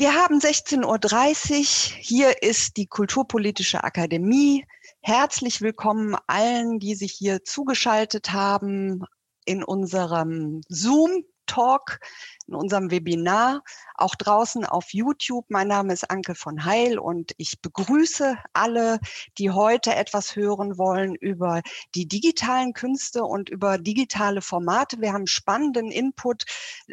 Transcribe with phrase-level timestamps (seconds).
[0.00, 1.96] Wir haben 16.30 Uhr.
[2.00, 4.64] Hier ist die Kulturpolitische Akademie.
[5.02, 9.04] Herzlich willkommen allen, die sich hier zugeschaltet haben
[9.44, 11.98] in unserem Zoom Talk,
[12.46, 13.62] in unserem Webinar,
[13.96, 15.46] auch draußen auf YouTube.
[15.48, 19.00] Mein Name ist Anke von Heil und ich begrüße alle,
[19.36, 21.60] die heute etwas hören wollen über
[21.96, 25.00] die digitalen Künste und über digitale Formate.
[25.00, 26.44] Wir haben spannenden Input.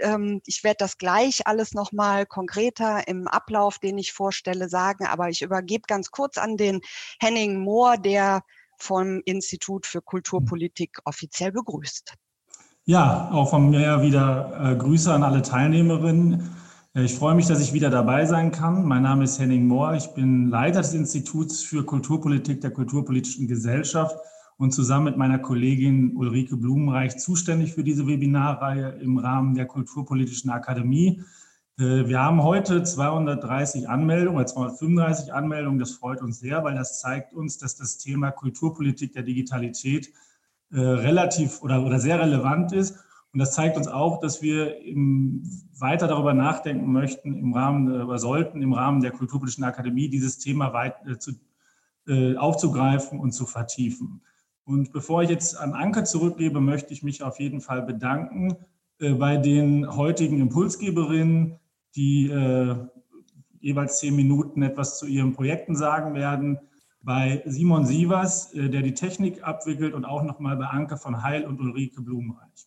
[0.01, 5.29] Ähm, ich werde das gleich alles nochmal konkreter im Ablauf, den ich vorstelle, sagen, aber
[5.29, 6.81] ich übergebe ganz kurz an den
[7.19, 8.41] Henning Mohr, der
[8.79, 12.15] vom Institut für Kulturpolitik offiziell begrüßt.
[12.89, 16.49] Ja, auch von mir wieder äh, Grüße an alle Teilnehmerinnen.
[16.95, 18.85] Äh, ich freue mich, dass ich wieder dabei sein kann.
[18.85, 19.95] Mein Name ist Henning Mohr.
[19.95, 24.15] Ich bin Leiter des Instituts für Kulturpolitik der Kulturpolitischen Gesellschaft
[24.55, 30.49] und zusammen mit meiner Kollegin Ulrike Blumenreich zuständig für diese Webinarreihe im Rahmen der Kulturpolitischen
[30.49, 31.21] Akademie.
[31.77, 35.77] Äh, wir haben heute 230 Anmeldungen oder 235 Anmeldungen.
[35.77, 40.13] Das freut uns sehr, weil das zeigt uns, dass das Thema Kulturpolitik der Digitalität
[40.71, 42.97] äh, relativ oder, oder sehr relevant ist.
[43.33, 45.43] Und das zeigt uns auch, dass wir im,
[45.77, 50.73] weiter darüber nachdenken möchten, im Rahmen oder sollten im Rahmen der Kulturpolitischen Akademie dieses Thema
[50.73, 51.33] weit, äh, zu,
[52.07, 54.21] äh, aufzugreifen und zu vertiefen.
[54.63, 58.57] Und bevor ich jetzt an Anke zurückgebe, möchte ich mich auf jeden Fall bedanken
[58.99, 61.59] äh, bei den heutigen Impulsgeberinnen,
[61.95, 62.75] die äh,
[63.59, 66.59] jeweils zehn Minuten etwas zu ihren Projekten sagen werden
[67.01, 71.45] bei Simon Sievers, äh, der die Technik abwickelt und auch nochmal bei Anke von Heil
[71.45, 72.66] und Ulrike Blumenreich.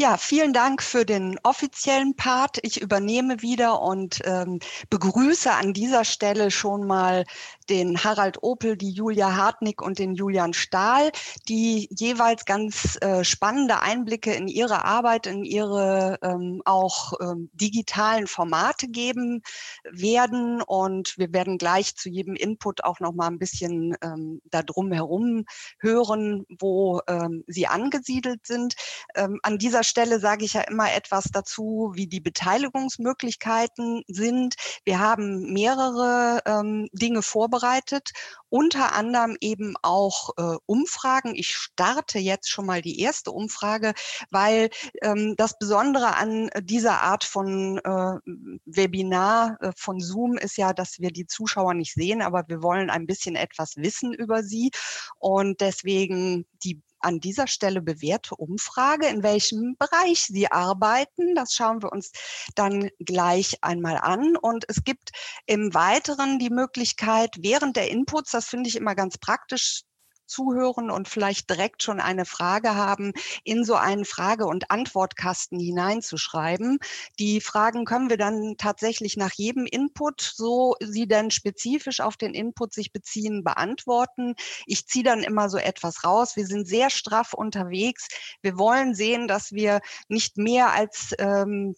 [0.00, 2.56] Ja, vielen Dank für den offiziellen Part.
[2.62, 7.26] Ich übernehme wieder und ähm, begrüße an dieser Stelle schon mal
[7.68, 11.12] den Harald Opel, die Julia Hartnick und den Julian Stahl,
[11.48, 18.26] die jeweils ganz äh, spannende Einblicke in ihre Arbeit, in ihre ähm, auch ähm, digitalen
[18.26, 19.42] Formate geben
[19.84, 20.62] werden.
[20.62, 24.92] Und wir werden gleich zu jedem Input auch noch mal ein bisschen ähm, da drum
[24.92, 25.44] herum
[25.78, 28.74] hören, wo ähm, sie angesiedelt sind.
[29.14, 34.54] Ähm, an dieser Stelle sage ich ja immer etwas dazu, wie die Beteiligungsmöglichkeiten sind.
[34.84, 38.12] Wir haben mehrere ähm, Dinge vorbereitet,
[38.48, 41.34] unter anderem eben auch äh, Umfragen.
[41.34, 43.92] Ich starte jetzt schon mal die erste Umfrage,
[44.30, 44.70] weil
[45.02, 48.30] ähm, das Besondere an dieser Art von äh,
[48.64, 52.90] Webinar äh, von Zoom ist ja, dass wir die Zuschauer nicht sehen, aber wir wollen
[52.90, 54.70] ein bisschen etwas wissen über sie
[55.18, 61.34] und deswegen die an dieser Stelle bewährte Umfrage, in welchem Bereich Sie arbeiten.
[61.34, 62.12] Das schauen wir uns
[62.54, 64.36] dann gleich einmal an.
[64.36, 65.10] Und es gibt
[65.46, 69.82] im Weiteren die Möglichkeit, während der Inputs, das finde ich immer ganz praktisch,
[70.30, 73.12] zuhören und vielleicht direkt schon eine Frage haben,
[73.44, 76.78] in so einen Frage- und Antwortkasten hineinzuschreiben.
[77.18, 82.32] Die Fragen können wir dann tatsächlich nach jedem Input, so sie denn spezifisch auf den
[82.34, 84.34] Input sich beziehen, beantworten.
[84.66, 86.36] Ich ziehe dann immer so etwas raus.
[86.36, 88.08] Wir sind sehr straff unterwegs.
[88.40, 91.74] Wir wollen sehen, dass wir nicht mehr als ähm,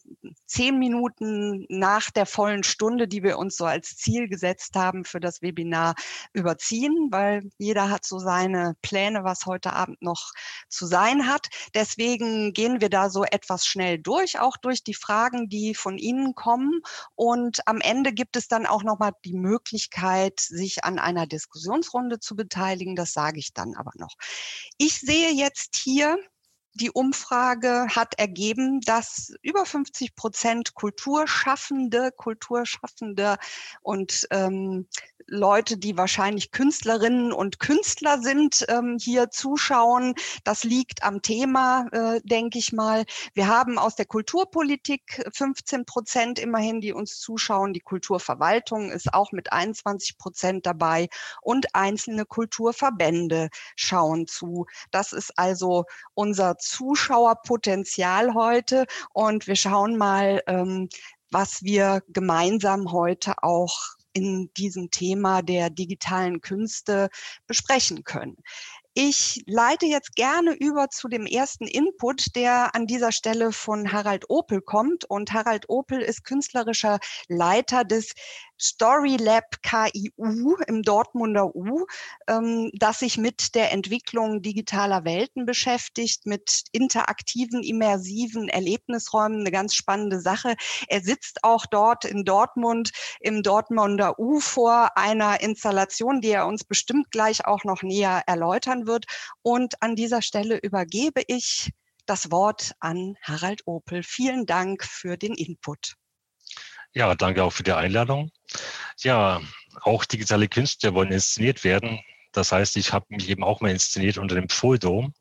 [0.47, 5.21] zehn Minuten nach der vollen Stunde, die wir uns so als Ziel gesetzt haben für
[5.21, 5.95] das Webinar,
[6.33, 10.33] überziehen, weil jeder hat so sein keine Pläne, was heute Abend noch
[10.69, 11.47] zu sein hat.
[11.75, 16.35] Deswegen gehen wir da so etwas schnell durch, auch durch die Fragen, die von Ihnen
[16.35, 16.81] kommen.
[17.15, 22.35] Und am Ende gibt es dann auch nochmal die Möglichkeit, sich an einer Diskussionsrunde zu
[22.35, 22.97] beteiligen.
[22.97, 24.15] Das sage ich dann aber noch.
[24.79, 26.19] Ich sehe jetzt hier,
[26.75, 33.37] die Umfrage hat ergeben, dass über 50 Prozent Kulturschaffende, Kulturschaffende
[33.83, 34.87] und ähm,
[35.27, 40.15] Leute, die wahrscheinlich Künstlerinnen und Künstler sind, ähm, hier zuschauen.
[40.45, 43.05] Das liegt am Thema, äh, denke ich mal.
[43.35, 47.73] Wir haben aus der Kulturpolitik 15 Prozent immerhin, die uns zuschauen.
[47.73, 51.09] Die Kulturverwaltung ist auch mit 21 Prozent dabei
[51.41, 54.67] und einzelne Kulturverbände schauen zu.
[54.91, 55.85] Das ist also
[56.15, 60.89] unser Zuschauerpotenzial heute und wir schauen mal, ähm,
[61.31, 63.75] was wir gemeinsam heute auch
[64.13, 67.09] in diesem Thema der digitalen Künste
[67.47, 68.37] besprechen können.
[68.95, 74.29] Ich leite jetzt gerne über zu dem ersten Input, der an dieser Stelle von Harald
[74.29, 75.07] Opel kommt.
[75.07, 78.13] Und Harald Opel ist künstlerischer Leiter des
[78.63, 81.85] Storylab KIU im Dortmunder U,
[82.29, 89.75] ähm, das sich mit der Entwicklung digitaler Welten beschäftigt, mit interaktiven, immersiven Erlebnisräumen, eine ganz
[89.75, 90.55] spannende Sache.
[90.87, 96.63] Er sitzt auch dort in Dortmund im Dortmunder U vor einer Installation, die er uns
[96.63, 99.07] bestimmt gleich auch noch näher erläutern wird.
[99.43, 101.71] Und an dieser Stelle übergebe ich
[102.07, 104.03] das Wort an Harald Opel.
[104.03, 105.95] Vielen Dank für den Input.
[106.95, 108.31] Ja, danke auch für die Einladung.
[108.99, 109.41] Ja,
[109.83, 112.01] auch digitale Künste wollen inszeniert werden.
[112.33, 115.13] Das heißt, ich habe mich eben auch mal inszeniert unter dem Fulldom.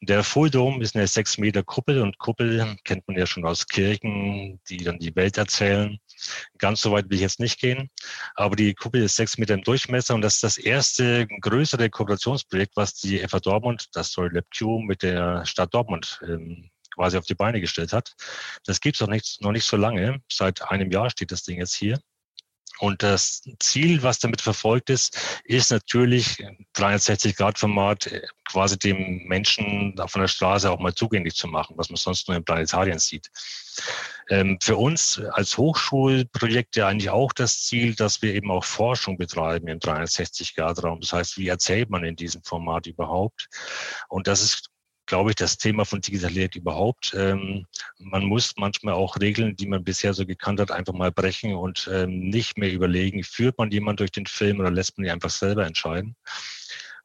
[0.00, 4.58] Der Fulldom ist eine sechs Meter Kuppel und Kuppel kennt man ja schon aus Kirchen,
[4.68, 5.98] die dann die Welt erzählen.
[6.56, 7.90] Ganz so weit will ich jetzt nicht gehen,
[8.34, 12.76] aber die Kuppel ist sechs Meter im Durchmesser und das ist das erste größere Kooperationsprojekt,
[12.76, 17.26] was die FA Dortmund, das Story Lab Q mit der Stadt Dortmund ähm, quasi auf
[17.26, 18.14] die Beine gestellt hat.
[18.64, 20.22] Das gibt es noch nicht, noch nicht so lange.
[20.32, 22.00] Seit einem Jahr steht das Ding jetzt hier.
[22.80, 26.44] Und das Ziel, was damit verfolgt ist, ist natürlich
[26.76, 31.96] 360-Grad-Format äh, quasi dem Menschen von der Straße auch mal zugänglich zu machen, was man
[31.96, 33.30] sonst nur in Planetarien sieht.
[34.30, 39.16] Ähm, für uns als Hochschulprojekt ja eigentlich auch das Ziel, dass wir eben auch Forschung
[39.16, 41.00] betreiben im 360-Grad-Raum.
[41.00, 43.48] Das heißt, wie erzählt man in diesem Format überhaupt?
[44.08, 44.70] Und das ist
[45.08, 47.14] glaube ich, das Thema von Digitalität überhaupt.
[47.16, 47.66] Ähm,
[47.98, 51.90] man muss manchmal auch Regeln, die man bisher so gekannt hat, einfach mal brechen und
[51.92, 55.30] ähm, nicht mehr überlegen, führt man jemand durch den Film oder lässt man ihn einfach
[55.30, 56.14] selber entscheiden.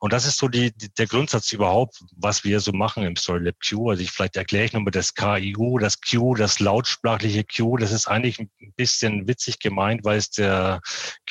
[0.03, 3.45] Und das ist so die, die, der Grundsatz überhaupt, was wir so machen im Story
[3.45, 3.91] Lab Q.
[3.91, 7.77] Also ich vielleicht erkläre ich nochmal das KIU, das Q, das lautsprachliche Q.
[7.77, 10.81] Das ist eigentlich ein bisschen witzig gemeint, weil es der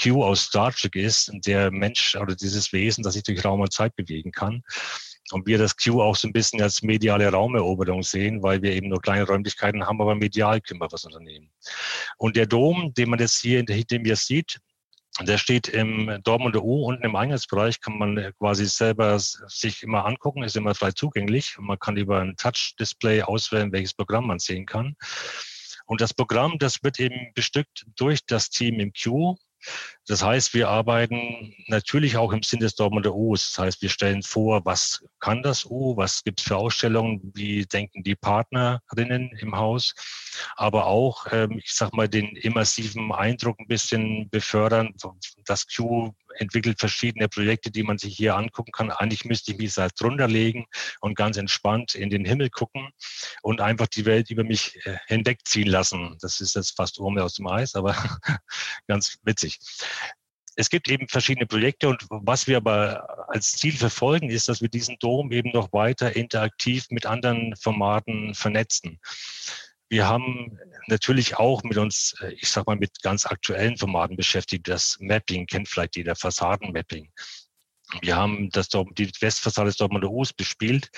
[0.02, 3.74] Q aus Star Trek ist, der Mensch oder dieses Wesen, das sich durch Raum und
[3.74, 4.62] Zeit bewegen kann.
[5.32, 8.88] Und wir das Q auch so ein bisschen als mediale Raumeroberung sehen, weil wir eben
[8.88, 11.50] nur kleine Räumlichkeiten haben, aber medial wir was unternehmen.
[12.18, 14.60] Und der Dom, den man jetzt hier hinter mir sieht,
[15.20, 20.42] der steht im Dortmunder U unten im Eingangsbereich, kann man quasi selber sich immer angucken,
[20.42, 21.56] ist immer frei zugänglich.
[21.58, 24.96] Man kann über ein Touch-Display auswählen, welches Programm man sehen kann.
[25.84, 29.36] Und das Programm, das wird eben bestückt durch das Team im Q,
[30.06, 33.52] das heißt, wir arbeiten natürlich auch im Sinne des Dortmunder U's.
[33.52, 37.64] Das heißt, wir stellen vor, was kann das U, was gibt es für Ausstellungen, wie
[37.64, 39.94] denken die Partnerinnen im Haus,
[40.56, 44.94] aber auch, ähm, ich sag mal, den immersiven Eindruck ein bisschen befördern.
[45.44, 48.90] Das Q entwickelt verschiedene Projekte, die man sich hier angucken kann.
[48.90, 50.66] Eigentlich müsste ich mich halt drunter legen
[51.00, 52.90] und ganz entspannt in den Himmel gucken
[53.42, 56.16] und einfach die Welt über mich äh, hinwegziehen lassen.
[56.20, 57.94] Das ist jetzt fast Urme aus dem Eis, aber
[58.86, 59.58] ganz witzig.
[60.54, 64.68] Es gibt eben verschiedene Projekte und was wir aber als Ziel verfolgen, ist, dass wir
[64.68, 69.00] diesen Dom eben noch weiter interaktiv mit anderen Formaten vernetzen.
[69.92, 74.66] Wir haben natürlich auch mit uns, äh, ich sag mal, mit ganz aktuellen Formaten beschäftigt.
[74.66, 77.12] Das Mapping kennt vielleicht jeder, Fassadenmapping.
[78.00, 80.88] Wir haben das, die Westfassade des Dortmunder Us bespielt.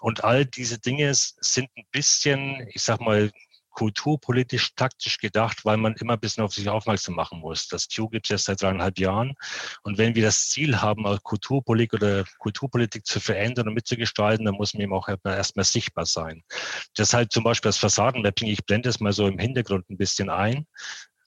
[0.00, 3.32] Und all diese Dinge sind ein bisschen, ich sag mal,
[3.74, 7.68] kulturpolitisch taktisch gedacht, weil man immer ein bisschen auf sich aufmerksam machen muss.
[7.68, 9.34] Das Q gibt es jetzt seit dreieinhalb Jahren.
[9.82, 14.74] Und wenn wir das Ziel haben, Kulturpolitik oder Kulturpolitik zu verändern und mitzugestalten, dann muss
[14.74, 16.42] man eben auch erstmal sichtbar sein.
[16.96, 20.66] Deshalb zum Beispiel das Fassadenmapping, ich blende es mal so im Hintergrund ein bisschen ein,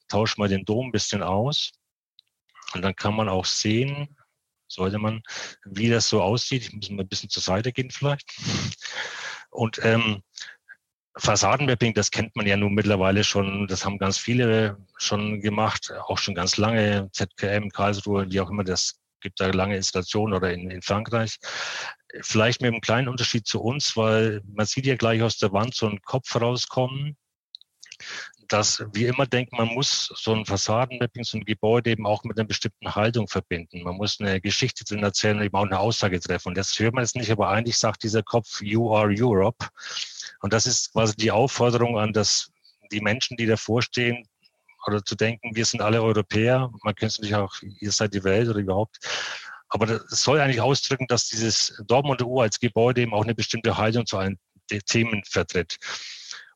[0.08, 1.72] tausche mal den Dom ein bisschen aus.
[2.74, 4.18] Und dann kann man auch sehen,
[4.68, 5.22] sollte man,
[5.66, 6.64] wie das so aussieht.
[6.64, 8.36] Ich muss mal ein bisschen zur Seite gehen vielleicht.
[9.50, 10.24] Und ähm,
[11.18, 16.18] Fassadenmapping, das kennt man ja nun mittlerweile schon, das haben ganz viele schon gemacht, auch
[16.18, 20.70] schon ganz lange, ZKM, Karlsruhe, wie auch immer, das gibt da lange Installationen oder in,
[20.70, 21.38] in Frankreich.
[22.22, 25.76] Vielleicht mit einem kleinen Unterschied zu uns, weil man sieht ja gleich aus der Wand
[25.76, 27.18] so einen Kopf rauskommen
[28.48, 32.38] dass wir immer denken, man muss so ein Fassadenmapping, so ein Gebäude eben auch mit
[32.38, 33.84] einer bestimmten Haltung verbinden.
[33.84, 36.50] Man muss eine Geschichte drin erzählen und eben auch eine Aussage treffen.
[36.50, 39.66] Und das hört man jetzt nicht, aber eigentlich sagt dieser Kopf, you are Europe.
[40.42, 42.52] Und das ist quasi die Aufforderung an das,
[42.92, 44.28] die Menschen, die davor stehen,
[44.88, 46.72] oder zu denken, wir sind alle Europäer.
[46.84, 48.98] Man könnte es natürlich auch, ihr seid die Welt oder überhaupt.
[49.70, 53.78] Aber das soll eigentlich ausdrücken, dass dieses Dortmunder Uhr als Gebäude eben auch eine bestimmte
[53.78, 54.40] Haltung zu allen
[54.86, 55.78] Themen vertritt.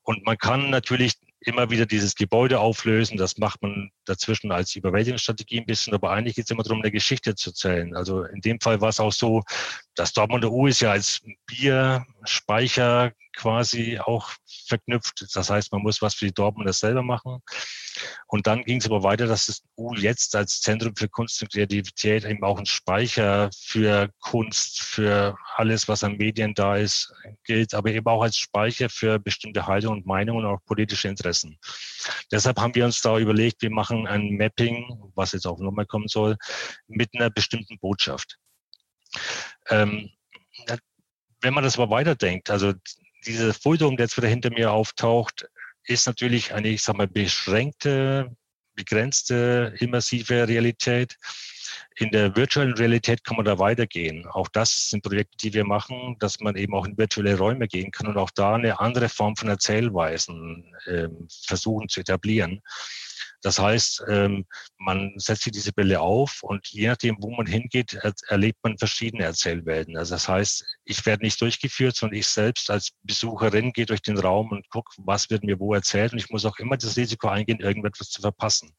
[0.03, 3.17] Und man kann natürlich immer wieder dieses Gebäude auflösen.
[3.17, 6.91] Das macht man dazwischen als Überwältigungsstrategie ein bisschen, aber eigentlich geht es immer darum, eine
[6.91, 7.95] Geschichte zu erzählen.
[7.95, 9.43] Also in dem Fall war es auch so,
[9.95, 14.31] das Dortmunder U ist ja als Bierspeicher quasi auch
[14.67, 15.25] verknüpft.
[15.33, 17.39] Das heißt, man muss was für die Dortmunder selber machen.
[18.27, 21.51] Und dann ging es aber weiter, dass das U jetzt als Zentrum für Kunst und
[21.51, 27.12] Kreativität eben auch ein Speicher für Kunst, für alles, was an Medien da ist,
[27.43, 31.57] gilt, aber eben auch als Speicher für bestimmte Haltungen und Meinungen und auch politische Interessen.
[32.31, 36.07] Deshalb haben wir uns da überlegt, wir machen ein Mapping, was jetzt auch nochmal kommen
[36.07, 36.38] soll,
[36.88, 38.38] mit einer bestimmten Botschaft.
[39.69, 40.12] Ähm,
[41.41, 42.74] wenn man das aber weiterdenkt, also
[43.25, 45.48] diese Foldung, der jetzt wieder hinter mir auftaucht,
[45.86, 48.36] ist natürlich eine, ich sag mal, beschränkte,
[48.75, 51.18] begrenzte, immersive Realität.
[51.98, 54.25] In der virtuellen Realität kann man da weitergehen.
[54.28, 57.92] Auch das sind Projekte, die wir machen, dass man eben auch in virtuelle Räume gehen
[57.92, 61.08] kann und auch da eine andere Form von Erzählweisen äh,
[61.46, 62.62] versuchen zu etablieren.
[63.41, 64.45] Das heißt, ähm,
[64.77, 69.24] man setzt sich diese Bälle auf und je nachdem, wo man hingeht, erlebt man verschiedene
[69.24, 69.98] Erzählwelten.
[69.98, 74.17] Also das heißt, ich werde nicht durchgeführt, sondern ich selbst als Besucherin gehe durch den
[74.17, 77.27] Raum und gucke, was wird mir wo erzählt und ich muss auch immer das Risiko
[77.27, 78.74] eingehen, irgendetwas zu verpassen.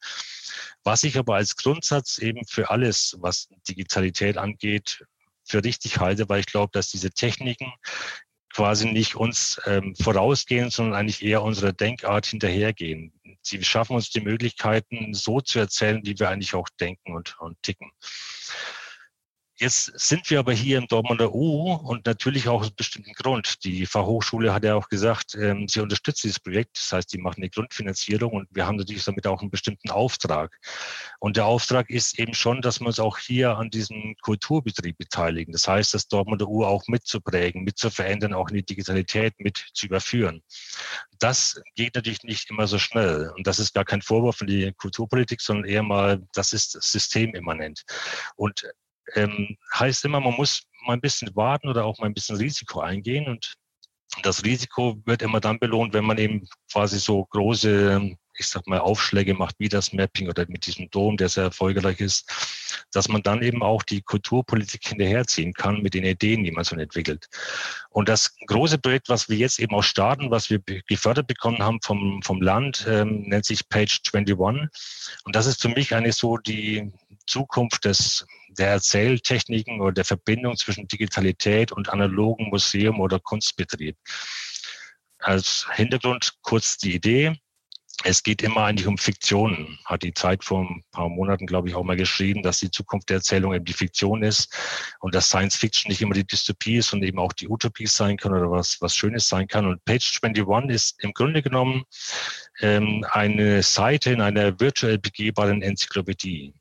[0.83, 5.03] Was ich aber als Grundsatz eben für alles, was Digitalität angeht,
[5.45, 7.73] für richtig halte, weil ich glaube, dass diese Techniken
[8.53, 13.11] quasi nicht uns ähm, vorausgehen, sondern eigentlich eher unserer Denkart hinterhergehen.
[13.41, 17.61] Sie schaffen uns die Möglichkeiten, so zu erzählen, wie wir eigentlich auch denken und, und
[17.61, 17.91] ticken.
[19.59, 23.63] Jetzt sind wir aber hier im Dortmunder U und natürlich auch aus bestimmten Grund.
[23.63, 26.75] Die Fachhochschule hat ja auch gesagt, ähm, sie unterstützt dieses Projekt.
[26.75, 30.59] Das heißt, die machen eine Grundfinanzierung und wir haben natürlich damit auch einen bestimmten Auftrag.
[31.19, 35.51] Und der Auftrag ist eben schon, dass wir uns auch hier an diesem Kulturbetrieb beteiligen.
[35.51, 40.41] Das heißt, das Dortmunder U auch mitzuprägen, mitzuverändern, auch in die Digitalität mit zu überführen.
[41.19, 43.31] Das geht natürlich nicht immer so schnell.
[43.37, 47.83] Und das ist gar kein Vorwurf in die Kulturpolitik, sondern eher mal, das ist systemimmanent.
[48.35, 48.65] Und
[49.15, 52.81] ähm, heißt immer, man muss mal ein bisschen warten oder auch mal ein bisschen Risiko
[52.81, 53.27] eingehen.
[53.27, 53.53] Und
[54.21, 58.79] das Risiko wird immer dann belohnt, wenn man eben quasi so große, ich sag mal,
[58.79, 62.29] Aufschläge macht, wie das Mapping oder mit diesem Dom, der sehr erfolgreich ist,
[62.91, 66.75] dass man dann eben auch die Kulturpolitik hinterherziehen kann mit den Ideen, die man so
[66.75, 67.27] entwickelt.
[67.89, 71.79] Und das große Projekt, was wir jetzt eben auch starten, was wir gefördert bekommen haben
[71.81, 74.69] vom, vom Land, ähm, nennt sich Page 21.
[75.25, 76.91] Und das ist für mich eigentlich so die
[77.25, 78.25] Zukunft des
[78.57, 83.97] der Erzähltechniken oder der Verbindung zwischen Digitalität und analogen Museum oder Kunstbetrieb.
[85.19, 87.39] Als Hintergrund kurz die Idee.
[88.03, 89.79] Es geht immer eigentlich um Fiktionen.
[89.85, 93.09] Hat die Zeit vor ein paar Monaten, glaube ich, auch mal geschrieben, dass die Zukunft
[93.09, 94.53] der Erzählung eben die Fiktion ist
[94.99, 98.17] und dass Science Fiction nicht immer die Dystopie ist und eben auch die Utopie sein
[98.17, 99.67] kann oder was, was Schönes sein kann.
[99.67, 101.83] Und Page 21 ist im Grunde genommen
[102.59, 106.53] ähm, eine Seite in einer virtuell begehbaren Enzyklopädie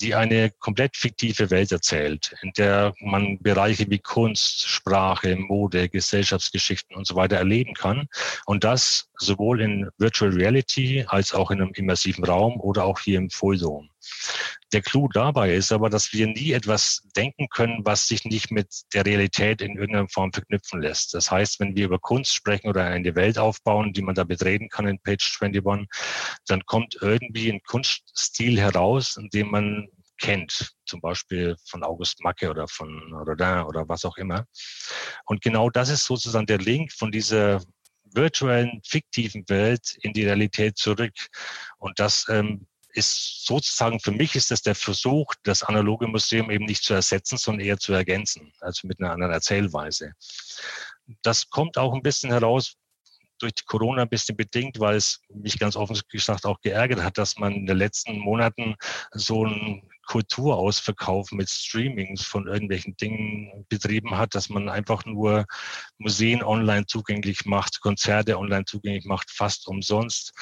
[0.00, 6.96] die eine komplett fiktive Welt erzählt, in der man Bereiche wie Kunst, Sprache, Mode, Gesellschaftsgeschichten
[6.96, 8.08] und so weiter erleben kann.
[8.46, 13.18] Und das sowohl in Virtual Reality als auch in einem immersiven Raum oder auch hier
[13.18, 13.90] im Fulldom.
[14.72, 18.82] Der Clou dabei ist aber, dass wir nie etwas denken können, was sich nicht mit
[18.92, 21.14] der Realität in irgendeiner Form verknüpfen lässt.
[21.14, 24.68] Das heißt, wenn wir über Kunst sprechen oder eine Welt aufbauen, die man da betreten
[24.68, 25.86] kann in Page 21,
[26.48, 32.50] dann kommt irgendwie ein Kunststil heraus, in dem man kennt, zum Beispiel von August Macke
[32.50, 34.46] oder von Rodin oder was auch immer.
[35.26, 37.60] Und genau das ist sozusagen der Link von dieser
[38.14, 41.14] virtuellen, fiktiven Welt in die Realität zurück.
[41.78, 46.64] Und das ähm, ist sozusagen, für mich ist das der Versuch, das analoge Museum eben
[46.64, 50.12] nicht zu ersetzen, sondern eher zu ergänzen, also mit einer anderen Erzählweise.
[51.22, 52.76] Das kommt auch ein bisschen heraus,
[53.38, 57.18] durch die Corona ein bisschen bedingt, weil es mich ganz offen gesagt auch geärgert hat,
[57.18, 58.76] dass man in den letzten Monaten
[59.12, 65.46] so ein Kulturausverkauf mit Streamings von irgendwelchen Dingen betrieben hat, dass man einfach nur
[65.98, 70.32] Museen online zugänglich macht, Konzerte online zugänglich macht, fast umsonst,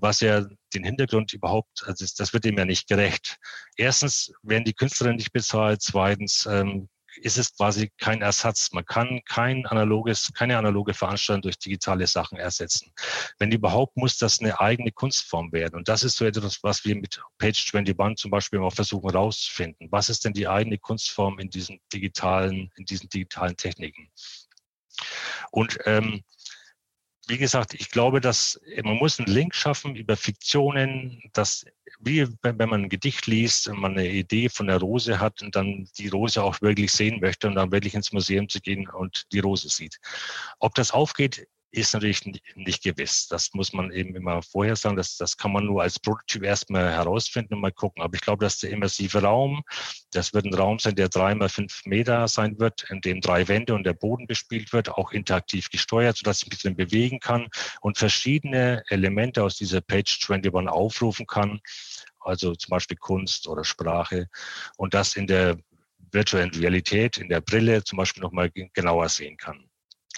[0.00, 3.36] was ja den Hintergrund überhaupt, also das wird dem ja nicht gerecht.
[3.76, 8.72] Erstens werden die Künstlerinnen nicht bezahlt, zweitens ähm, ist es quasi kein Ersatz.
[8.72, 12.92] Man kann kein analoges, keine analoge Veranstaltung durch digitale Sachen ersetzen.
[13.38, 15.76] Wenn überhaupt, muss das eine eigene Kunstform werden.
[15.76, 19.88] Und das ist so etwas, was wir mit Page 21 zum Beispiel auch versuchen herauszufinden.
[19.90, 24.10] Was ist denn die eigene Kunstform in diesen digitalen, in diesen digitalen Techniken?
[25.50, 26.22] Und ähm,
[27.26, 31.64] wie gesagt, ich glaube, dass man muss einen Link schaffen über Fiktionen, dass
[31.98, 35.56] wie wenn man ein Gedicht liest und man eine Idee von der Rose hat und
[35.56, 39.26] dann die Rose auch wirklich sehen möchte und dann wirklich ins Museum zu gehen und
[39.32, 39.98] die Rose sieht.
[40.58, 43.26] Ob das aufgeht, ist natürlich nicht gewiss.
[43.28, 44.96] Das muss man eben immer vorher sagen.
[44.96, 48.02] Das, das kann man nur als Prototyp erstmal herausfinden und mal gucken.
[48.02, 49.62] Aber ich glaube, dass der immersive Raum,
[50.12, 53.46] das wird ein Raum sein, der drei mal fünf Meter sein wird, in dem drei
[53.48, 57.48] Wände und der Boden bespielt wird, auch interaktiv gesteuert, sodass ich mich drin bewegen kann
[57.80, 61.60] und verschiedene Elemente aus dieser Page 21 aufrufen kann.
[62.20, 64.28] Also zum Beispiel Kunst oder Sprache
[64.76, 65.58] und das in der
[66.12, 69.65] virtuellen Realität, in der Brille zum Beispiel nochmal genauer sehen kann.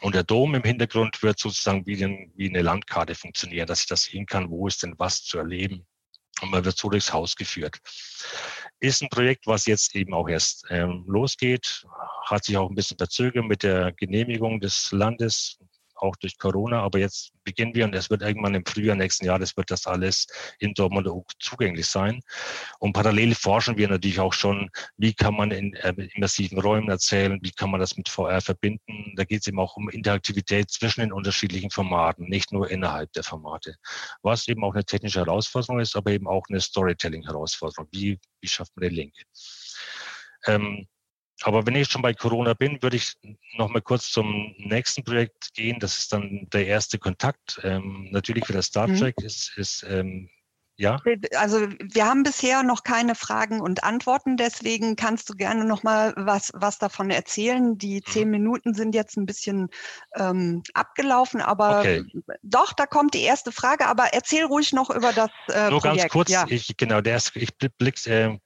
[0.03, 3.87] Und der Dom im Hintergrund wird sozusagen wie, ein, wie eine Landkarte funktionieren, dass ich
[3.87, 5.87] das sehen kann, wo ist denn was zu erleben.
[6.41, 7.79] Und man wird so durchs Haus geführt.
[8.79, 11.85] Ist ein Projekt, was jetzt eben auch erst ähm, losgeht,
[12.27, 15.59] hat sich auch ein bisschen verzögert mit der Genehmigung des Landes.
[15.99, 16.83] Auch durch Corona.
[16.83, 20.27] Aber jetzt beginnen wir und es wird irgendwann im Frühjahr nächsten Jahres wird das alles
[20.59, 22.21] in Dortmund zugänglich sein.
[22.79, 27.39] Und parallel forschen wir natürlich auch schon, wie kann man in äh, immersiven Räumen erzählen,
[27.43, 29.15] wie kann man das mit VR verbinden.
[29.17, 33.23] Da geht es eben auch um Interaktivität zwischen den unterschiedlichen Formaten, nicht nur innerhalb der
[33.23, 33.77] Formate.
[34.23, 37.89] Was eben auch eine technische Herausforderung ist, aber eben auch eine Storytelling-Herausforderung.
[37.93, 39.15] Wie, wie schafft man den Link?
[40.47, 40.87] Ähm,
[41.43, 43.15] aber wenn ich schon bei Corona bin, würde ich
[43.57, 45.79] noch mal kurz zum nächsten Projekt gehen.
[45.79, 47.61] Das ist dann der erste Kontakt.
[47.63, 48.97] Ähm, natürlich für das Star mhm.
[48.97, 49.27] Trek mhm.
[49.27, 50.29] ist, ist ähm,
[50.81, 51.01] ja.
[51.37, 56.15] Also wir haben bisher noch keine Fragen und Antworten, deswegen kannst du gerne noch mal
[56.17, 57.77] was, was davon erzählen.
[57.77, 58.13] Die mhm.
[58.13, 59.71] zehn Minuten sind jetzt ein bisschen
[60.15, 62.05] ähm, abgelaufen, aber okay.
[62.43, 63.87] doch, da kommt die erste Frage.
[63.87, 66.01] Aber erzähl ruhig noch über das äh, Nur Projekt.
[66.03, 66.47] ganz kurz, ja.
[66.49, 68.39] ich, genau, der erste, ich blick, äh,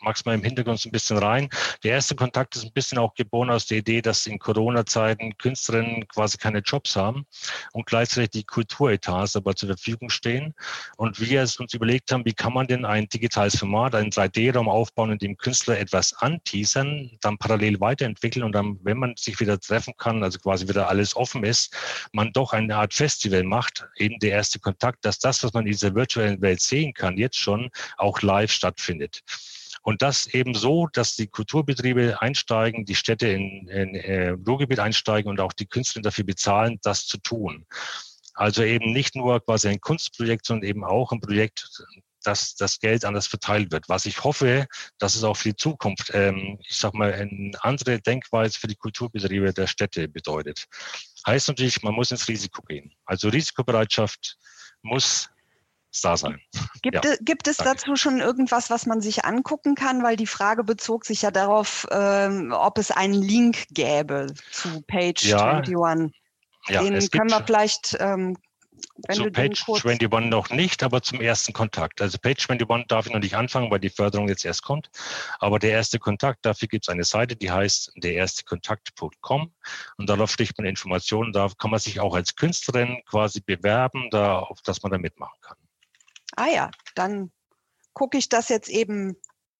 [0.00, 1.48] magst mal im Hintergrund so ein bisschen rein.
[1.82, 6.06] Der erste Kontakt ist ein bisschen auch geboren aus der Idee, dass in Corona-Zeiten Künstlerinnen
[6.08, 7.26] quasi keine Jobs haben
[7.72, 10.54] und gleichzeitig die Kulturetats aber zur Verfügung stehen.
[10.96, 15.12] Und wir uns überlegt haben, wie kann man denn ein digitales Format, einen 3D-Raum aufbauen,
[15.12, 19.94] in dem Künstler etwas anteasern, dann parallel weiterentwickeln und dann, wenn man sich wieder treffen
[19.96, 21.74] kann, also quasi wieder alles offen ist,
[22.12, 25.72] man doch eine Art Festival macht, eben der erste Kontakt, dass das, was man in
[25.72, 29.22] dieser virtuellen Welt sehen kann, jetzt schon auch live stattfindet.
[29.88, 35.30] Und das eben so, dass die Kulturbetriebe einsteigen, die Städte in, in äh, Ruhrgebiet einsteigen
[35.30, 37.64] und auch die Künstler dafür bezahlen, das zu tun.
[38.34, 41.70] Also eben nicht nur quasi ein Kunstprojekt, sondern eben auch ein Projekt,
[42.22, 43.88] dass das Geld anders verteilt wird.
[43.88, 44.66] Was ich hoffe,
[44.98, 48.76] dass es auch für die Zukunft, ähm, ich sag mal, eine andere Denkweise für die
[48.76, 50.66] Kulturbetriebe der Städte bedeutet.
[51.26, 52.92] Heißt natürlich, man muss ins Risiko gehen.
[53.06, 54.36] Also Risikobereitschaft
[54.82, 55.30] muss
[56.02, 56.40] da sein.
[56.82, 60.02] Gibt, ja, gibt es dazu schon irgendwas, was man sich angucken kann?
[60.02, 65.24] Weil die Frage bezog sich ja darauf, ähm, ob es einen Link gäbe zu Page
[65.24, 66.14] ja, 21.
[66.68, 68.36] Ja, Den können wir vielleicht ähm,
[69.06, 72.00] wenn zu Page 21 noch nicht, aber zum ersten Kontakt.
[72.00, 74.90] Also Page 21 darf ich noch nicht anfangen, weil die Förderung jetzt erst kommt.
[75.38, 79.52] Aber der erste Kontakt, dafür gibt es eine Seite, die heißt dererstekontakt.com
[79.96, 81.32] und darauf sticht man Informationen.
[81.32, 85.56] Da kann man sich auch als Künstlerin quasi bewerben, da, dass man da mitmachen kann
[86.38, 87.30] ah ja, dann
[87.92, 89.16] gucke ich das jetzt eben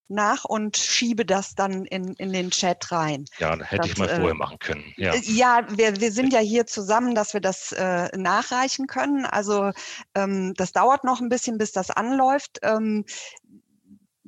[0.09, 3.27] nach und schiebe das dann in, in den Chat rein.
[3.39, 4.85] Ja, hätte das, ich mal vorher äh, machen können.
[4.97, 9.27] Ja, äh, ja wir, wir sind ja hier zusammen, dass wir das äh, nachreichen können.
[9.27, 9.73] Also
[10.15, 12.59] ähm, das dauert noch ein bisschen, bis das anläuft.
[12.63, 13.05] Ähm,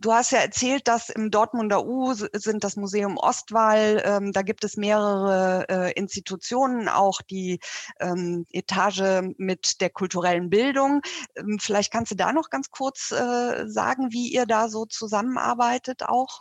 [0.01, 4.65] Du hast ja erzählt, dass im Dortmunder U sind das Museum Ostwall, ähm, da gibt
[4.65, 7.61] es mehrere äh, Institutionen, auch die
[8.01, 11.03] ähm, Etage mit der kulturellen Bildung.
[11.37, 16.03] Ähm, vielleicht kannst du da noch ganz kurz äh, sagen, wie ihr da so zusammenarbeitet
[16.05, 16.41] auch?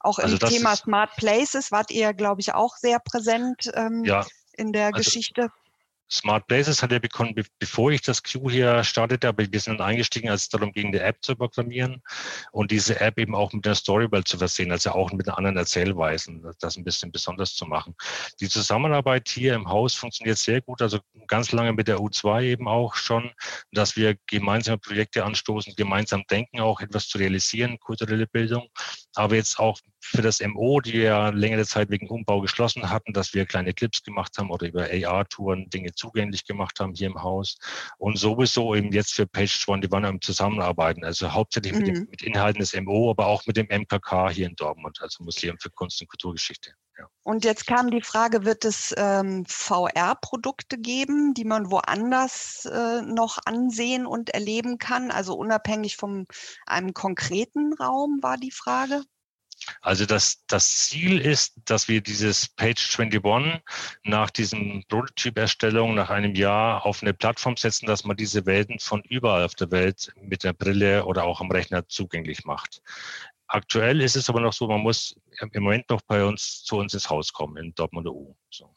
[0.00, 4.24] Auch also im Thema Smart Places wart ihr, glaube ich, auch sehr präsent ähm, ja,
[4.52, 5.50] in der also Geschichte.
[6.12, 10.28] Smart Places hat er bekommen, bevor ich das Q hier startete, aber wir sind eingestiegen,
[10.28, 12.02] als es darum ging, eine App zu programmieren
[12.52, 16.44] und diese App eben auch mit einer Storywelt zu versehen, also auch mit anderen Erzählweisen,
[16.58, 17.94] das ein bisschen besonders zu machen.
[18.40, 22.66] Die Zusammenarbeit hier im Haus funktioniert sehr gut, also ganz lange mit der U2 eben
[22.66, 23.30] auch schon,
[23.72, 28.68] dass wir gemeinsame Projekte anstoßen, gemeinsam denken, auch etwas zu realisieren, kulturelle Bildung,
[29.14, 33.34] aber jetzt auch für das MO, die wir längere Zeit wegen Umbau geschlossen hatten, dass
[33.34, 37.58] wir kleine Clips gemacht haben oder über AR-Touren Dinge zugänglich gemacht haben hier im Haus
[37.98, 41.78] und sowieso eben jetzt für Page 21 im Zusammenarbeiten, also hauptsächlich mhm.
[41.78, 42.08] mit, dem, mhm.
[42.10, 45.70] mit Inhalten des MO, aber auch mit dem MKK hier in Dortmund, also Museum für
[45.70, 46.74] Kunst und Kulturgeschichte.
[47.22, 53.38] Und jetzt kam die Frage, wird es ähm, VR-Produkte geben, die man woanders äh, noch
[53.44, 55.10] ansehen und erleben kann?
[55.10, 56.26] Also unabhängig von
[56.66, 59.02] einem konkreten Raum war die Frage.
[59.82, 63.60] Also das, das Ziel ist, dass wir dieses Page 21
[64.04, 69.02] nach diesem Prototyp-Erstellung nach einem Jahr auf eine Plattform setzen, dass man diese Welten von
[69.02, 72.82] überall auf der Welt mit der Brille oder auch am Rechner zugänglich macht.
[73.52, 76.94] Aktuell ist es aber noch so, man muss im Moment noch bei uns zu uns
[76.94, 78.36] ins Haus kommen in Dortmunder U.
[78.48, 78.72] So.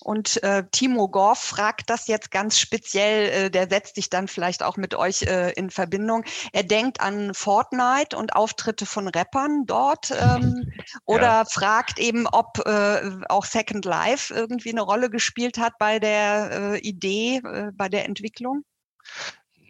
[0.00, 4.62] Und äh, Timo Gorf fragt das jetzt ganz speziell, äh, der setzt sich dann vielleicht
[4.62, 6.24] auch mit euch äh, in Verbindung.
[6.52, 10.72] Er denkt an Fortnite und Auftritte von Rappern dort ähm,
[11.04, 11.44] oder ja.
[11.44, 16.78] fragt eben, ob äh, auch Second Life irgendwie eine Rolle gespielt hat bei der äh,
[16.78, 18.64] Idee, äh, bei der Entwicklung.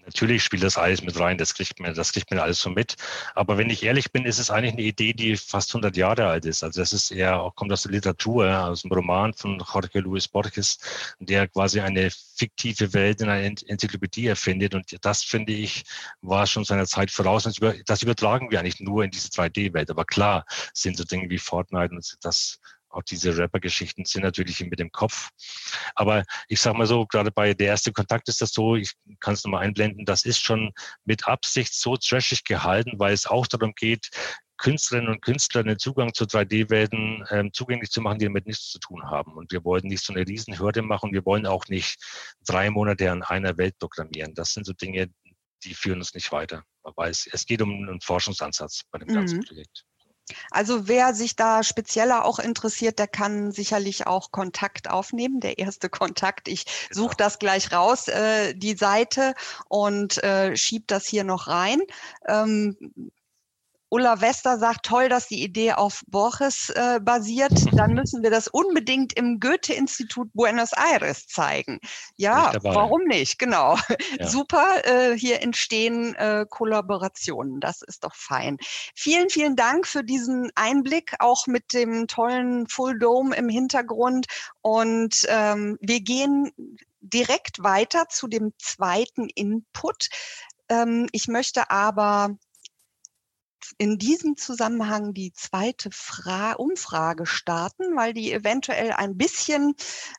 [0.09, 2.97] Natürlich spielt das alles mit rein, das kriegt man, das kriegt man alles so mit.
[3.35, 6.47] Aber wenn ich ehrlich bin, ist es eigentlich eine Idee, die fast 100 Jahre alt
[6.47, 6.65] ist.
[6.65, 10.79] Also das ist eher, kommt aus der Literatur, aus dem Roman von Jorge Luis Borges,
[11.19, 14.75] der quasi eine fiktive Welt in einer Enzyklopädie erfindet.
[14.75, 15.85] Und das, finde ich,
[16.23, 17.47] war schon seiner Zeit voraus.
[17.85, 19.91] Das übertragen wir eigentlich nur in diese 3D-Welt.
[19.91, 22.61] Aber klar sind so Dinge wie Fortnite und das
[22.99, 25.31] auch diese Rapper-Geschichten sind natürlich mit dem Kopf.
[25.95, 29.35] Aber ich sage mal so, gerade bei der erste Kontakt ist das so, ich kann
[29.35, 30.73] es nochmal einblenden, das ist schon
[31.05, 34.11] mit Absicht so trashig gehalten, weil es auch darum geht,
[34.59, 38.81] Künstlerinnen und Künstlern den Zugang zu 3D-Welten ähm, zugänglich zu machen, die damit nichts zu
[38.81, 39.35] tun haben.
[39.35, 41.13] Und wir wollen nicht so eine Riesenhürde machen.
[41.13, 41.97] Wir wollen auch nicht
[42.45, 44.35] drei Monate an einer Welt programmieren.
[44.35, 45.11] Das sind so Dinge,
[45.63, 46.65] die führen uns nicht weiter.
[46.83, 49.45] Aber es, es geht um einen Forschungsansatz bei dem ganzen mhm.
[49.45, 49.85] Projekt.
[50.51, 55.41] Also wer sich da spezieller auch interessiert, der kann sicherlich auch Kontakt aufnehmen.
[55.41, 56.49] Der erste Kontakt.
[56.49, 57.03] Ich genau.
[57.03, 59.35] suche das gleich raus, äh, die Seite
[59.69, 61.81] und äh, schieb das hier noch rein.
[62.27, 62.77] Ähm,
[63.91, 67.53] Ulla Wester sagt, toll, dass die Idee auf Borges äh, basiert.
[67.73, 71.81] Dann müssen wir das unbedingt im Goethe-Institut Buenos Aires zeigen.
[72.17, 73.39] Ja, warum nicht?
[73.39, 73.77] Genau.
[74.19, 74.27] Ja.
[74.27, 77.61] Super, äh, hier entstehen äh, Kollaborationen.
[77.61, 78.59] Das ist doch fein.
[78.95, 84.27] Vielen, vielen Dank für diesen Einblick, auch mit dem tollen Full Dome im Hintergrund.
[84.61, 86.53] Und ähm, wir gehen
[87.01, 90.09] direkt weiter zu dem zweiten Input.
[90.69, 92.37] Ähm, ich möchte aber
[93.79, 99.75] in diesem Zusammenhang die zweite Fra Umfrage starten, weil die eventuell ein bisschen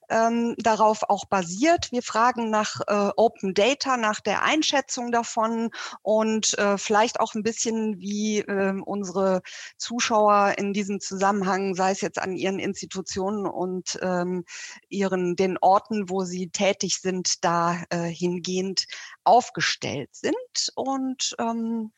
[0.10, 1.92] ähm, darauf auch basiert.
[1.92, 5.72] Wir fragen nach äh, Open Data, nach der Einschätzung davon
[6.02, 9.42] und äh, vielleicht auch ein bisschen, wie äh, unsere
[9.78, 14.46] Zuschauer in diesem Zusammenhang, sei es jetzt an ihren Institutionen und ähm,
[14.90, 18.86] ihren den Orten, wo sie tätig sind, da äh, hingehend
[19.24, 20.36] aufgestellt sind.
[20.76, 21.92] Und ähm,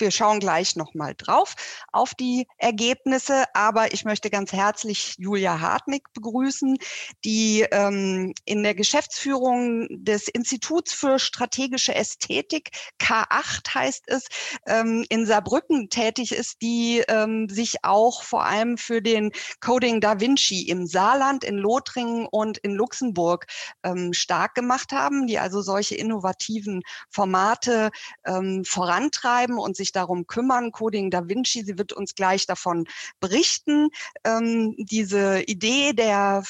[0.00, 1.54] wir schauen gleich nochmal drauf
[1.92, 6.78] auf die Ergebnisse, aber ich möchte ganz herzlich Julia Hartnick begrüßen,
[7.24, 14.26] die ähm, in der Geschäftsführung des Instituts für strategische Ästhetik, K8 heißt es,
[14.66, 20.20] ähm, in Saarbrücken tätig ist, die ähm, sich auch vor allem für den Coding Da
[20.20, 23.46] Vinci im Saarland, in Lothringen und in Luxemburg
[23.82, 27.90] ähm, stark gemacht haben, die also solche innovativen Formate
[28.24, 30.70] ähm, vorantreiben und sich sich darum kümmern.
[30.70, 32.86] Coding Da Vinci, sie wird uns gleich davon
[33.20, 33.88] berichten.
[34.24, 36.42] Ähm, diese Idee der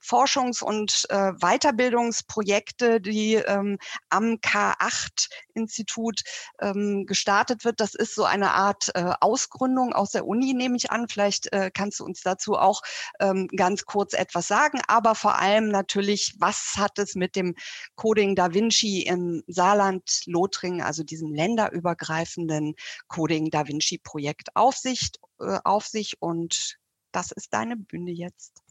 [0.00, 6.22] Forschungs- und äh, Weiterbildungsprojekte, die ähm, am K8-Institut
[6.60, 10.90] ähm, gestartet wird, das ist so eine Art äh, Ausgründung aus der Uni, nehme ich
[10.90, 11.08] an.
[11.08, 12.82] Vielleicht äh, kannst du uns dazu auch
[13.20, 17.54] ähm, ganz kurz etwas sagen, aber vor allem natürlich, was hat es mit dem
[17.94, 22.74] Coding Da Vinci im Saarland, Lothringen, also diesem länderübergreifenden
[23.08, 25.10] Coding Da Vinci Projekt auf sich,
[25.40, 26.78] äh, auf sich und
[27.12, 28.63] das ist deine Bühne jetzt.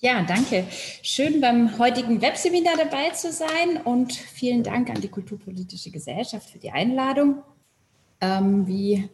[0.00, 0.64] Ja, danke.
[1.02, 6.58] Schön beim heutigen Webseminar dabei zu sein und vielen Dank an die Kulturpolitische Gesellschaft für
[6.58, 7.42] die Einladung.
[8.20, 9.08] Ähm, wie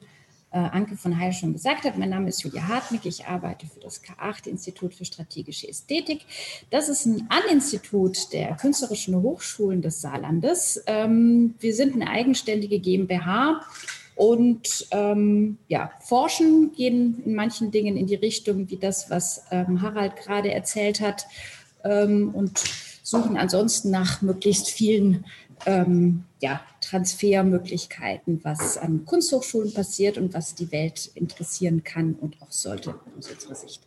[0.51, 3.81] äh, Anke von Heil schon gesagt hat, mein Name ist Julia Hartwig, ich arbeite für
[3.81, 6.27] das K8 Institut für strategische Ästhetik.
[6.71, 10.83] Das ist ein An-Institut der Künstlerischen Hochschulen des Saarlandes.
[10.87, 13.62] Ähm, wir sind eine eigenständige GmbH
[14.16, 19.83] und ähm, ja, forschen, gehen in manchen Dingen in die Richtung wie das, was ähm,
[19.83, 21.27] Harald gerade erzählt hat
[21.83, 22.62] ähm, und
[23.03, 25.24] suchen ansonsten nach möglichst vielen
[25.66, 32.50] ähm, ja, Transfermöglichkeiten, was an Kunsthochschulen passiert und was die Welt interessieren kann und auch
[32.50, 33.83] sollte aus unserer Sicht.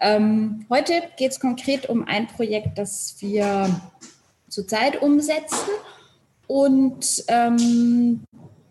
[0.00, 3.80] Ähm, heute geht es konkret um ein Projekt, das wir
[4.48, 5.68] zurzeit umsetzen.
[6.46, 8.20] Und ähm,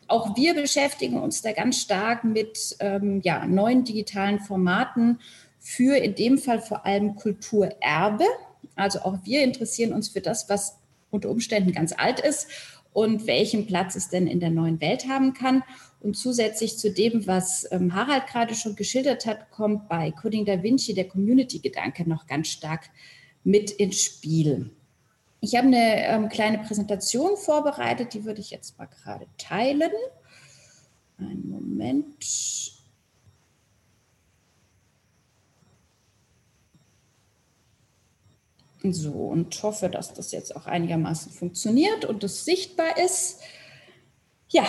[0.07, 5.19] auch wir beschäftigen uns da ganz stark mit ähm, ja, neuen digitalen Formaten
[5.59, 8.25] für in dem Fall vor allem Kulturerbe.
[8.75, 10.77] Also auch wir interessieren uns für das, was
[11.09, 12.47] unter Umständen ganz alt ist
[12.93, 15.63] und welchen Platz es denn in der neuen Welt haben kann.
[15.99, 20.61] Und zusätzlich zu dem, was ähm, Harald gerade schon geschildert hat, kommt bei Coding Da
[20.63, 22.89] Vinci der Community-Gedanke noch ganz stark
[23.43, 24.71] mit ins Spiel.
[25.39, 29.91] Ich habe eine ähm, kleine Präsentation vorbereitet, die würde ich jetzt mal gerade teilen.
[31.19, 32.23] Einen Moment.
[38.83, 43.41] So, und hoffe, dass das jetzt auch einigermaßen funktioniert und es sichtbar ist.
[44.49, 44.63] Ja,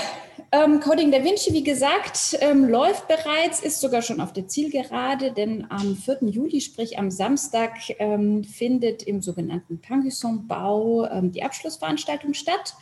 [0.50, 5.30] ähm, Coding Da Vinci, wie gesagt, ähm, läuft bereits, ist sogar schon auf der Zielgerade,
[5.30, 6.28] denn am 4.
[6.28, 12.74] Juli, sprich am Samstag, ähm, findet im sogenannten Panguisson-Bau ähm, die Abschlussveranstaltung statt.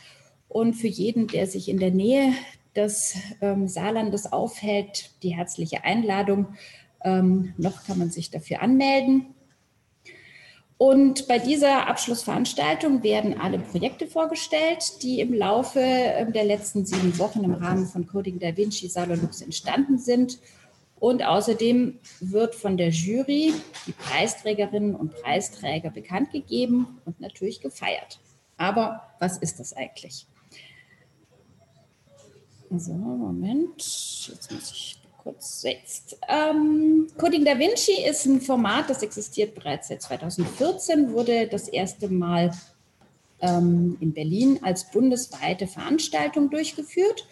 [0.47, 2.33] Und für jeden, der sich in der Nähe
[2.75, 6.55] des ähm, Saarlandes aufhält, die herzliche Einladung.
[7.03, 9.35] Ähm, noch kann man sich dafür anmelden.
[10.77, 17.17] Und bei dieser Abschlussveranstaltung werden alle Projekte vorgestellt, die im Laufe ähm, der letzten sieben
[17.17, 20.39] Wochen im Rahmen von Coding Da Vinci Salonux entstanden sind.
[20.99, 23.53] Und außerdem wird von der Jury
[23.87, 28.19] die Preisträgerinnen und Preisträger bekannt gegeben und natürlich gefeiert.
[28.57, 30.27] Aber was ist das eigentlich?
[32.69, 33.77] So, Moment,
[34.27, 36.17] jetzt muss ich kurz jetzt.
[36.29, 42.07] Ähm, Coding Da Vinci ist ein Format, das existiert bereits seit 2014, wurde das erste
[42.07, 42.51] Mal
[43.41, 47.27] ähm, in Berlin als bundesweite Veranstaltung durchgeführt.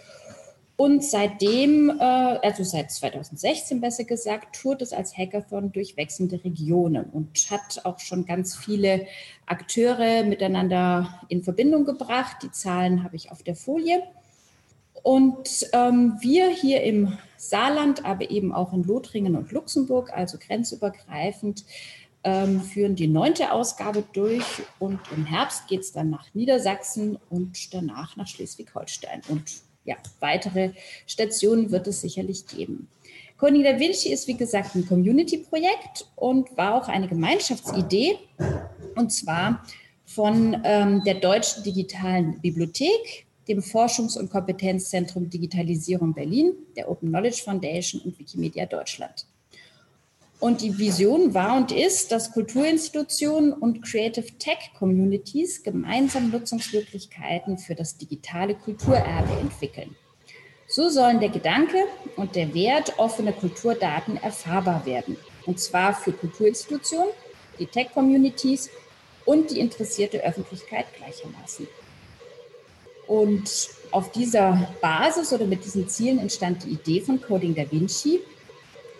[0.77, 7.05] Und seitdem, äh, also seit 2016 besser gesagt, tourt es als Hackathon durch wechselnde Regionen
[7.05, 9.07] und hat auch schon ganz viele
[9.45, 12.43] Akteure miteinander in Verbindung gebracht.
[12.43, 14.03] Die Zahlen habe ich auf der Folie.
[15.03, 21.63] Und ähm, wir hier im Saarland, aber eben auch in Lothringen und Luxemburg, also grenzübergreifend,
[22.23, 24.43] ähm, führen die neunte Ausgabe durch
[24.79, 29.21] und im Herbst geht es dann nach Niedersachsen und danach nach Schleswig-Holstein.
[29.29, 29.43] Und
[29.83, 30.71] ja, weitere
[31.05, 32.89] Stationen wird es sicherlich geben.
[33.37, 38.17] Coding Da Vinci ist, wie gesagt, ein Community-Projekt und war auch eine Gemeinschaftsidee,
[38.95, 39.63] und zwar
[40.05, 47.43] von ähm, der Deutschen Digitalen Bibliothek, dem Forschungs- und Kompetenzzentrum Digitalisierung Berlin, der Open Knowledge
[47.43, 49.27] Foundation und Wikimedia Deutschland.
[50.39, 57.73] Und die Vision war und ist, dass Kulturinstitutionen und Creative Tech Communities gemeinsam Nutzungsmöglichkeiten für
[57.73, 59.95] das digitale Kulturerbe entwickeln.
[60.67, 61.77] So sollen der Gedanke
[62.17, 65.15] und der Wert offener Kulturdaten erfahrbar werden.
[65.45, 67.13] Und zwar für Kulturinstitutionen,
[67.59, 68.69] die Tech-Communities
[69.25, 71.67] und die interessierte Öffentlichkeit gleichermaßen.
[73.07, 78.19] Und auf dieser Basis oder mit diesen Zielen entstand die Idee von Coding Da Vinci.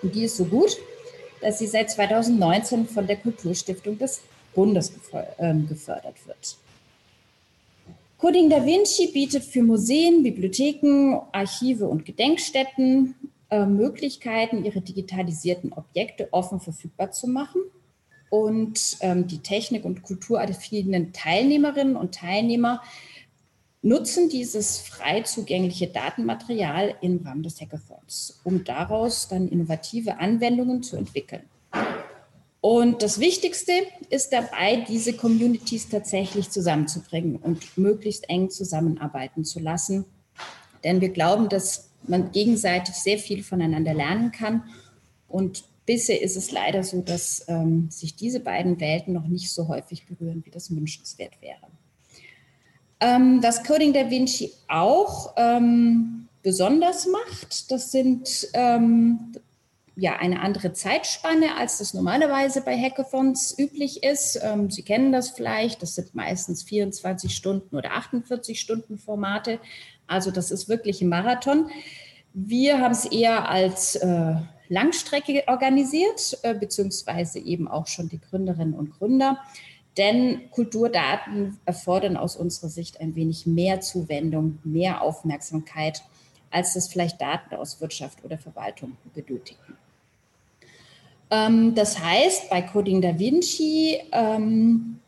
[0.01, 0.77] Und die ist so gut,
[1.41, 4.21] dass sie seit 2019 von der Kulturstiftung des
[4.53, 4.93] Bundes
[5.39, 6.57] ähm, gefördert wird.
[8.17, 13.15] Coding Da Vinci bietet für Museen, Bibliotheken, Archive und Gedenkstätten
[13.49, 17.61] äh, Möglichkeiten, ihre digitalisierten Objekte offen verfügbar zu machen
[18.29, 22.81] und ähm, die Technik- und kulturaffinen Teilnehmerinnen und Teilnehmer
[23.85, 30.97] nutzen dieses frei zugängliche Datenmaterial im Rahmen des Hackathons, um daraus dann innovative Anwendungen zu
[30.97, 31.43] entwickeln.
[32.61, 33.73] Und das Wichtigste
[34.09, 40.05] ist dabei, diese Communities tatsächlich zusammenzubringen und möglichst eng zusammenarbeiten zu lassen.
[40.83, 44.63] Denn wir glauben, dass man gegenseitig sehr viel voneinander lernen kann.
[45.27, 49.67] Und bisher ist es leider so, dass ähm, sich diese beiden Welten noch nicht so
[49.67, 51.67] häufig berühren, wie das wünschenswert wäre.
[53.05, 59.33] Ähm, das Coding Da Vinci auch ähm, besonders macht, das sind ähm,
[59.95, 64.39] ja eine andere Zeitspanne, als das normalerweise bei Hackathons üblich ist.
[64.41, 69.59] Ähm, Sie kennen das vielleicht, das sind meistens 24 Stunden oder 48 Stunden Formate.
[70.07, 71.69] Also das ist wirklich ein Marathon.
[72.33, 74.35] Wir haben es eher als äh,
[74.67, 79.37] Langstrecke organisiert, äh, beziehungsweise eben auch schon die Gründerinnen und Gründer.
[79.97, 86.03] Denn Kulturdaten erfordern aus unserer Sicht ein wenig mehr Zuwendung, mehr Aufmerksamkeit,
[86.51, 89.77] als das vielleicht Daten aus Wirtschaft oder Verwaltung benötigen.
[91.31, 94.99] Ähm, das heißt, bei Coding Da Vinci ähm,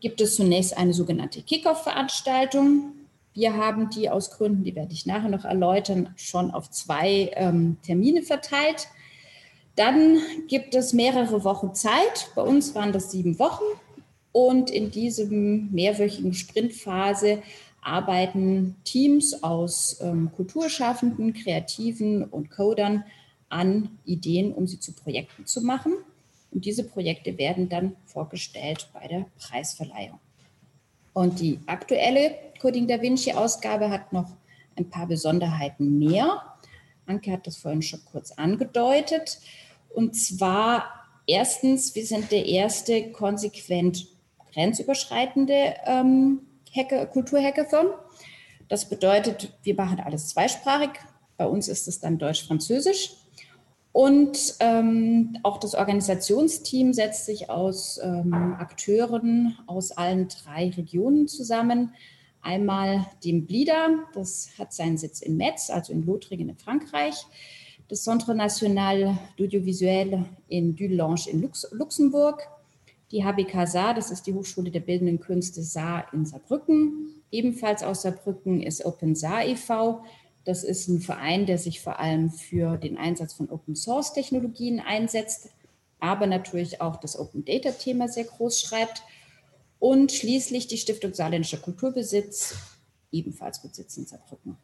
[0.00, 2.92] gibt es zunächst eine sogenannte Kickoff-Veranstaltung.
[3.32, 7.76] Wir haben die aus Gründen, die werde ich nachher noch erläutern, schon auf zwei ähm,
[7.82, 8.88] Termine verteilt.
[9.76, 12.30] Dann gibt es mehrere Wochen Zeit.
[12.34, 13.64] Bei uns waren das sieben Wochen.
[14.32, 17.42] Und in diesem mehrwöchigen Sprintphase
[17.82, 23.04] arbeiten Teams aus ähm, Kulturschaffenden, Kreativen und Codern
[23.48, 25.94] an Ideen, um sie zu Projekten zu machen.
[26.50, 30.18] Und diese Projekte werden dann vorgestellt bei der Preisverleihung.
[31.12, 34.30] Und die aktuelle Coding Da Vinci Ausgabe hat noch
[34.76, 36.42] ein paar Besonderheiten mehr.
[37.06, 39.38] Anke hat das vorhin schon kurz angedeutet.
[39.94, 40.84] Und zwar
[41.26, 44.08] erstens, wir sind der erste konsequent
[44.52, 46.40] grenzüberschreitende ähm,
[46.74, 47.86] Hacker, Kulturhackathon.
[48.68, 50.90] Das bedeutet, wir machen alles zweisprachig.
[51.36, 53.10] Bei uns ist es dann Deutsch-Französisch.
[53.92, 61.94] Und ähm, auch das Organisationsteam setzt sich aus ähm, Akteuren aus allen drei Regionen zusammen.
[62.42, 67.24] Einmal dem BLIDA, das hat seinen Sitz in Metz, also in Lothringen in Frankreich
[67.94, 72.42] das Centre National d'Audiovisuel in Dudelange in Lux Luxemburg,
[73.12, 77.22] die HBK Saar, das ist die Hochschule der Bildenden Künste Saar in Saarbrücken.
[77.30, 80.04] Ebenfalls aus Saarbrücken ist Open Saar e.V.,
[80.44, 84.80] das ist ein Verein, der sich vor allem für den Einsatz von Open Source Technologien
[84.80, 85.50] einsetzt,
[86.00, 89.04] aber natürlich auch das Open Data Thema sehr groß schreibt.
[89.78, 92.56] Und schließlich die Stiftung Saarländischer Kulturbesitz,
[93.12, 94.56] ebenfalls mit Sitz in Saarbrücken.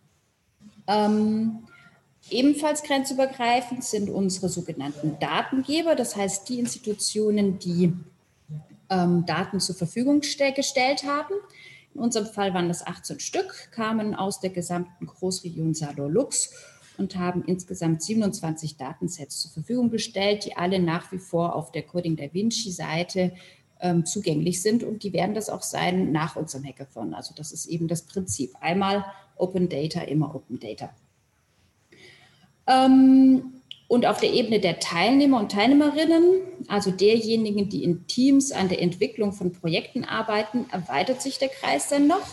[0.88, 1.60] Ähm,
[2.28, 7.92] Ebenfalls grenzübergreifend sind unsere sogenannten Datengeber, das heißt die Institutionen, die
[8.90, 11.34] ähm, Daten zur Verfügung gestellt haben.
[11.94, 16.52] In unserem Fall waren das 18 Stück, kamen aus der gesamten Großregion Sador-Lux
[16.98, 21.82] und haben insgesamt 27 Datensets zur Verfügung gestellt, die alle nach wie vor auf der
[21.82, 23.32] Coding Da Vinci-Seite
[23.80, 27.14] ähm, zugänglich sind und die werden das auch sein nach unserem Hackathon.
[27.14, 28.52] Also das ist eben das Prinzip.
[28.60, 29.04] Einmal
[29.36, 30.90] Open Data, immer Open Data.
[32.66, 38.68] Ähm, und auf der Ebene der Teilnehmer und Teilnehmerinnen, also derjenigen, die in Teams an
[38.68, 42.26] der Entwicklung von Projekten arbeiten, erweitert sich der Kreis dann noch.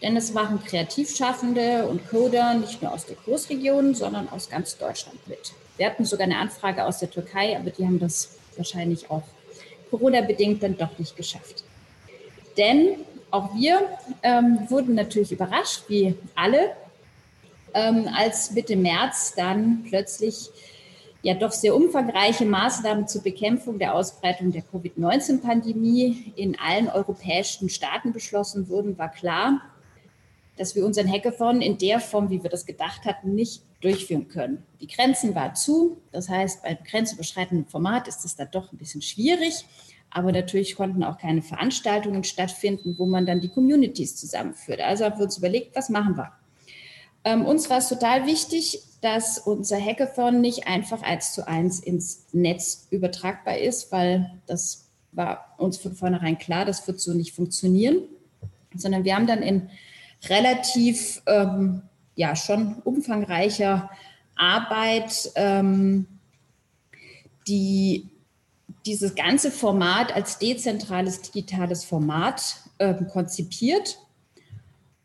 [0.00, 5.18] Denn es machen Kreativschaffende und Coder nicht nur aus der Großregion, sondern aus ganz Deutschland
[5.26, 5.52] mit.
[5.76, 9.24] Wir hatten sogar eine Anfrage aus der Türkei, aber die haben das wahrscheinlich auch
[9.90, 11.64] Corona-bedingt dann doch nicht geschafft.
[12.56, 12.96] Denn
[13.30, 13.80] auch wir
[14.22, 16.72] ähm, wurden natürlich überrascht, wie alle,
[17.74, 20.50] ähm, als Mitte März dann plötzlich
[21.22, 28.12] ja doch sehr umfangreiche Maßnahmen zur Bekämpfung der Ausbreitung der Covid-19-Pandemie in allen europäischen Staaten
[28.12, 29.60] beschlossen wurden, war klar,
[30.56, 34.64] dass wir unseren Hackathon in der Form, wie wir das gedacht hatten, nicht durchführen können.
[34.80, 39.02] Die Grenzen waren zu, das heißt, beim grenzüberschreitenden Format ist es da doch ein bisschen
[39.02, 39.64] schwierig,
[40.10, 44.80] aber natürlich konnten auch keine Veranstaltungen stattfinden, wo man dann die Communities zusammenführt.
[44.80, 46.32] Also haben wir uns überlegt, was machen wir?
[47.24, 52.26] Ähm, uns war es total wichtig, dass unser Hackathon nicht einfach eins zu eins ins
[52.32, 58.02] Netz übertragbar ist, weil das war uns von vornherein klar, das wird so nicht funktionieren,
[58.74, 59.70] sondern wir haben dann in
[60.28, 61.82] relativ, ähm,
[62.16, 63.90] ja, schon umfangreicher
[64.34, 66.06] Arbeit ähm,
[67.46, 68.08] die,
[68.84, 73.98] dieses ganze Format als dezentrales digitales Format ähm, konzipiert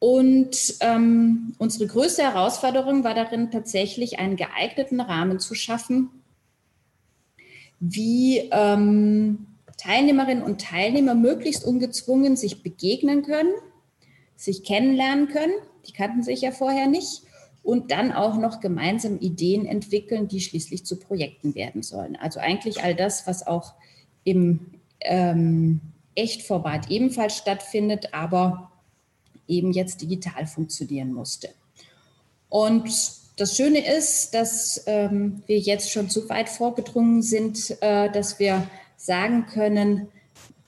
[0.04, 6.10] und ähm, unsere größte Herausforderung war darin, tatsächlich einen geeigneten Rahmen zu schaffen,
[7.80, 13.54] wie ähm, Teilnehmerinnen und Teilnehmer möglichst ungezwungen sich begegnen können,
[14.36, 15.54] sich kennenlernen können.
[15.88, 17.22] Die kannten sich ja vorher nicht.
[17.62, 22.18] Und dann auch noch gemeinsam Ideen entwickeln, die schließlich zu Projekten werden sollen.
[22.18, 23.76] Also eigentlich all das, was auch
[24.26, 25.80] im ähm,
[26.14, 28.70] Echtformat ebenfalls stattfindet, aber
[29.48, 31.50] eben jetzt digital funktionieren musste.
[32.50, 32.90] Und
[33.38, 38.68] das Schöne ist, dass ähm, wir jetzt schon so weit vorgedrungen sind, äh, dass wir
[38.96, 40.08] sagen können,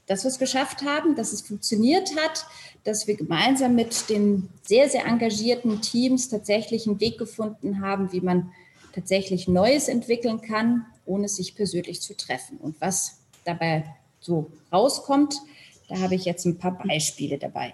[0.07, 2.45] dass wir es geschafft haben, dass es funktioniert hat,
[2.83, 8.21] dass wir gemeinsam mit den sehr, sehr engagierten Teams tatsächlich einen Weg gefunden haben, wie
[8.21, 8.51] man
[8.93, 12.57] tatsächlich Neues entwickeln kann, ohne sich persönlich zu treffen.
[12.57, 13.85] Und was dabei
[14.19, 15.35] so rauskommt,
[15.88, 17.73] da habe ich jetzt ein paar Beispiele dabei.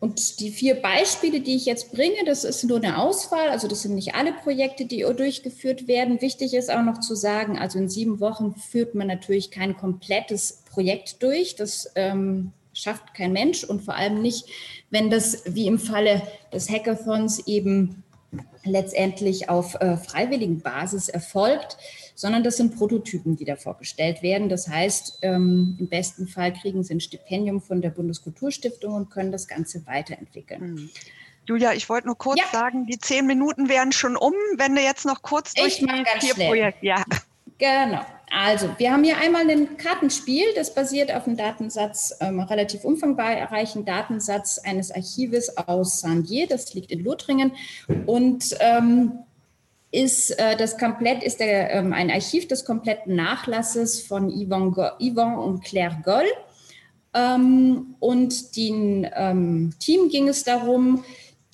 [0.00, 3.82] Und die vier Beispiele, die ich jetzt bringe, das ist nur eine Auswahl, also das
[3.82, 6.20] sind nicht alle Projekte, die durchgeführt werden.
[6.20, 10.62] Wichtig ist auch noch zu sagen, also in sieben Wochen führt man natürlich kein komplettes
[10.70, 11.56] Projekt durch.
[11.56, 14.46] Das ähm, schafft kein Mensch und vor allem nicht,
[14.90, 18.04] wenn das wie im Falle des Hackathons eben
[18.64, 21.76] letztendlich auf äh, freiwilligen Basis erfolgt,
[22.18, 24.48] sondern das sind Prototypen, die da vorgestellt werden.
[24.48, 29.30] Das heißt, ähm, im besten Fall kriegen sie ein Stipendium von der Bundeskulturstiftung und können
[29.30, 30.74] das Ganze weiterentwickeln.
[30.74, 30.90] Mhm.
[31.46, 32.46] Julia, ich wollte nur kurz ja.
[32.50, 36.84] sagen, die zehn Minuten wären schon um, wenn du jetzt noch kurz durch vier Projekte.
[36.84, 37.04] Ja.
[37.58, 38.04] Genau.
[38.30, 43.84] Also, wir haben hier einmal ein Kartenspiel, das basiert auf einem Datensatz, ähm, relativ umfangreichen
[43.84, 47.52] Datensatz eines Archives aus Saint-Dié, das liegt in Lothringen.
[48.06, 49.20] Und ähm,
[49.90, 55.40] ist äh, das komplett ist der, ähm, ein Archiv des kompletten Nachlasses von Yvonne, Yvonne
[55.40, 56.26] und Claire Goll.
[57.14, 61.04] Ähm, und dem ähm, Team ging es darum,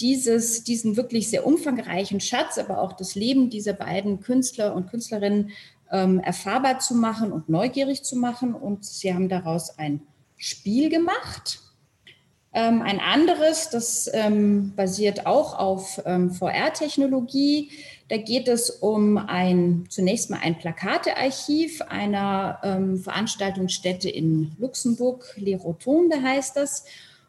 [0.01, 5.53] dieses, diesen wirklich sehr umfangreichen Schatz, aber auch das Leben dieser beiden Künstler und Künstlerinnen
[5.93, 8.55] ähm, erfahrbar zu machen und neugierig zu machen.
[8.55, 10.03] Und sie haben daraus ein
[10.37, 11.61] Spiel gemacht.
[12.53, 17.71] Ähm, ein anderes, das ähm, basiert auch auf ähm, VR-Technologie.
[18.09, 25.63] Da geht es um ein, zunächst mal ein Plakatearchiv einer ähm, Veranstaltungsstätte in Luxemburg, Les
[25.63, 26.85] Rotonde heißt das.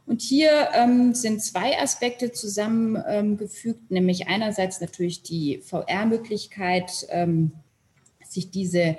[0.06, 7.54] Und hier ähm, sind zwei Aspekte zusammengefügt, nämlich einerseits natürlich die VR-Möglichkeit, ähm,
[8.28, 8.98] sich diese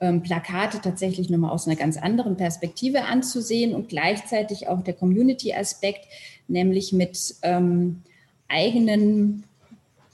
[0.00, 6.06] ähm, Plakate tatsächlich nochmal aus einer ganz anderen Perspektive anzusehen und gleichzeitig auch der Community-Aspekt,
[6.46, 8.02] nämlich mit ähm,
[8.46, 9.44] eigenen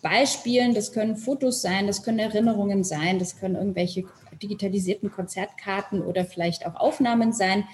[0.03, 0.75] Beispielen.
[0.75, 4.05] Das können Fotos sein, das können Erinnerungen sein, das können irgendwelche
[4.43, 7.65] digitalisierten Konzertkarten oder vielleicht auch Aufnahmen sein,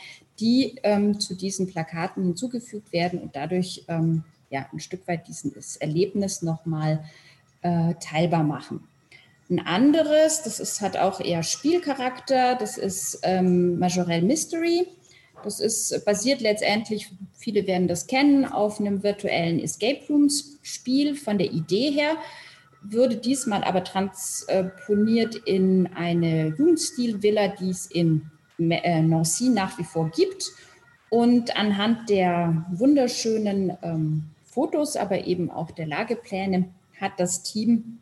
[0.41, 5.77] die ähm, zu diesen Plakaten hinzugefügt werden und dadurch ähm, ja, ein Stück weit dieses
[5.77, 7.05] Erlebnis nochmal
[7.63, 8.87] äh, teilbar machen.
[9.49, 14.89] Ein anderes, das ist, hat auch eher Spielcharakter, das ist ähm, Majorel Mystery.
[15.45, 21.39] Das ist basiert letztendlich, viele werden das kennen, auf einem virtuellen Escape Rooms Spiel von
[21.39, 22.17] der Idee her,
[22.83, 30.11] würde diesmal aber transponiert in eine Jugendstil-Villa, die es in äh, Nancy nach wie vor
[30.11, 30.51] gibt.
[31.09, 36.69] Und anhand der wunderschönen ähm, Fotos, aber eben auch der Lagepläne,
[37.01, 37.99] hat das Team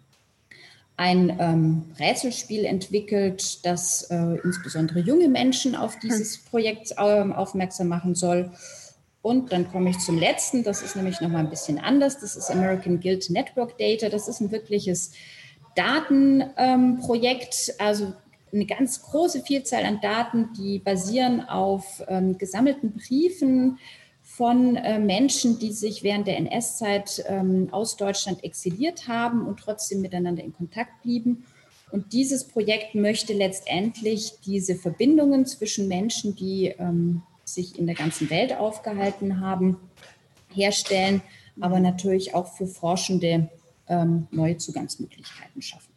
[0.97, 6.45] ein ähm, Rätselspiel entwickelt, das äh, insbesondere junge Menschen auf dieses hm.
[6.51, 8.53] Projekt äh, aufmerksam machen soll.
[9.23, 12.21] Und dann komme ich zum letzten, das ist nämlich nochmal ein bisschen anders.
[12.21, 14.09] Das ist American Guild Network Data.
[14.09, 15.13] Das ist ein wirkliches
[15.75, 18.13] Datenprojekt, ähm, also
[18.53, 23.79] eine ganz große Vielzahl an Daten, die basieren auf ähm, gesammelten Briefen,
[24.25, 30.01] von äh, Menschen, die sich während der NS-Zeit ähm, aus Deutschland exiliert haben und trotzdem
[30.01, 31.45] miteinander in Kontakt blieben.
[31.93, 38.31] Und dieses Projekt möchte letztendlich diese Verbindungen zwischen Menschen, die ähm, sich in der ganzen
[38.31, 39.77] Welt aufgehalten haben,
[40.53, 41.23] herstellen,
[41.61, 43.51] aber natürlich auch für Forschende
[43.89, 45.93] ähm, neue Zugangsmöglichkeiten schaffen.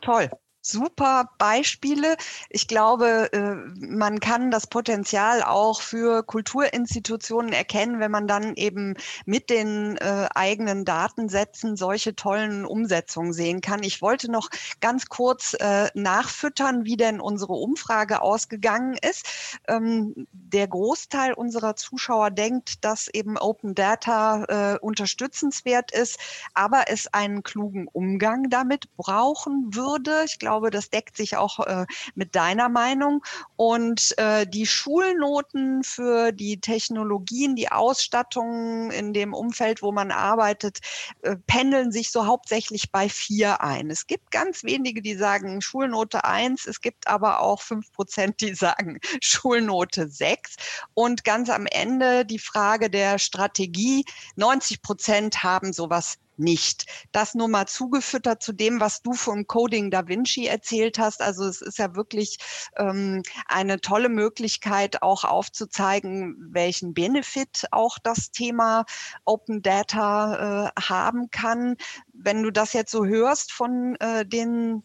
[0.00, 0.28] Toll
[0.70, 2.16] super Beispiele.
[2.48, 3.54] Ich glaube, äh,
[3.86, 8.94] man kann das Potenzial auch für Kulturinstitutionen erkennen, wenn man dann eben
[9.26, 13.82] mit den äh, eigenen Datensätzen solche tollen Umsetzungen sehen kann.
[13.82, 14.48] Ich wollte noch
[14.80, 19.58] ganz kurz äh, nachfüttern, wie denn unsere Umfrage ausgegangen ist.
[19.68, 26.18] Ähm, der Großteil unserer Zuschauer denkt, dass eben Open Data unterstützenswert ist,
[26.54, 30.22] aber es einen klugen Umgang damit brauchen würde.
[30.24, 33.24] Ich glaube, glaube, das deckt sich auch äh, mit deiner Meinung.
[33.56, 40.80] Und äh, die Schulnoten für die Technologien, die Ausstattung in dem Umfeld, wo man arbeitet,
[41.22, 43.90] äh, pendeln sich so hauptsächlich bei vier ein.
[43.90, 46.66] Es gibt ganz wenige, die sagen Schulnote eins.
[46.66, 50.56] Es gibt aber auch fünf Prozent, die sagen Schulnote sechs.
[50.94, 54.04] Und ganz am Ende die Frage der Strategie.
[54.36, 56.86] 90 Prozent haben sowas nicht.
[57.12, 61.22] Das nur mal zugefüttert zu dem, was du vom Coding Da Vinci erzählt hast.
[61.22, 62.38] Also es ist ja wirklich
[62.76, 68.84] ähm, eine tolle Möglichkeit, auch aufzuzeigen, welchen Benefit auch das Thema
[69.24, 71.76] Open Data äh, haben kann.
[72.12, 74.82] Wenn du das jetzt so hörst von äh, den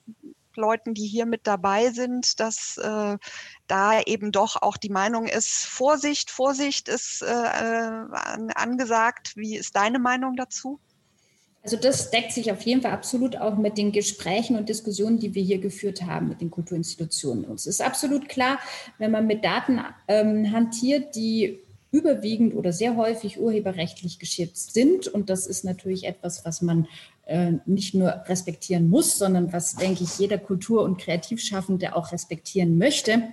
[0.57, 3.17] Leuten, die hier mit dabei sind, dass äh,
[3.67, 8.05] da eben doch auch die Meinung ist, Vorsicht, Vorsicht ist äh, äh
[8.55, 9.35] angesagt.
[9.35, 10.79] Wie ist deine Meinung dazu?
[11.66, 15.34] Also das deckt sich auf jeden Fall absolut auch mit den Gesprächen und Diskussionen, die
[15.34, 17.43] wir hier geführt haben mit den Kulturinstitutionen.
[17.43, 18.59] Uns ist absolut klar,
[18.99, 21.57] wenn man mit Daten ähm, hantiert, die
[21.89, 25.07] überwiegend oder sehr häufig urheberrechtlich geschützt sind.
[25.07, 26.88] Und das ist natürlich etwas, was man
[27.26, 32.78] äh, nicht nur respektieren muss, sondern was, denke ich, jeder Kultur- und Kreativschaffende auch respektieren
[32.78, 33.24] möchte.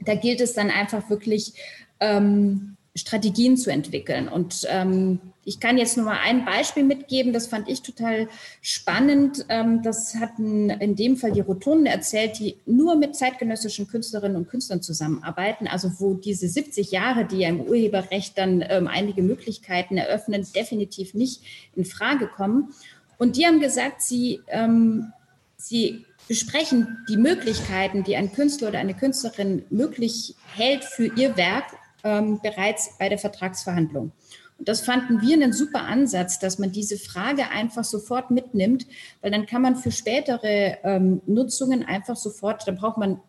[0.00, 1.54] Da gilt es dann einfach wirklich,
[2.00, 4.28] ähm, Strategien zu entwickeln.
[4.28, 8.28] Und ähm, ich kann jetzt nur mal ein Beispiel mitgeben, das fand ich total
[8.60, 9.46] spannend.
[9.48, 14.48] Ähm, das hatten in dem Fall die Rotunden erzählt, die nur mit zeitgenössischen Künstlerinnen und
[14.48, 19.96] Künstlern zusammenarbeiten, also wo diese 70 Jahre, die ja im Urheberrecht dann ähm, einige Möglichkeiten
[19.96, 21.40] eröffnen, definitiv nicht
[21.74, 22.74] in Frage kommen.
[23.16, 25.12] Und die haben gesagt, sie, ähm,
[25.56, 31.64] sie besprechen die Möglichkeiten, die ein Künstler oder eine Künstlerin möglich hält für ihr Werk
[32.04, 34.12] ähm, bereits bei der Vertragsverhandlung.
[34.58, 38.86] Und das fanden wir einen super Ansatz, dass man diese Frage einfach sofort mitnimmt,
[39.20, 43.20] weil dann kann man für spätere ähm, Nutzungen einfach sofort, dann braucht man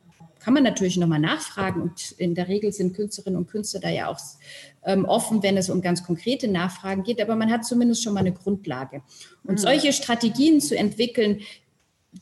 [0.43, 4.09] kann man natürlich nochmal nachfragen und in der Regel sind Künstlerinnen und Künstler da ja
[4.09, 4.19] auch
[4.83, 8.19] ähm, offen, wenn es um ganz konkrete Nachfragen geht, aber man hat zumindest schon mal
[8.19, 9.01] eine Grundlage.
[9.45, 9.57] Und mhm.
[9.57, 11.39] solche Strategien zu entwickeln,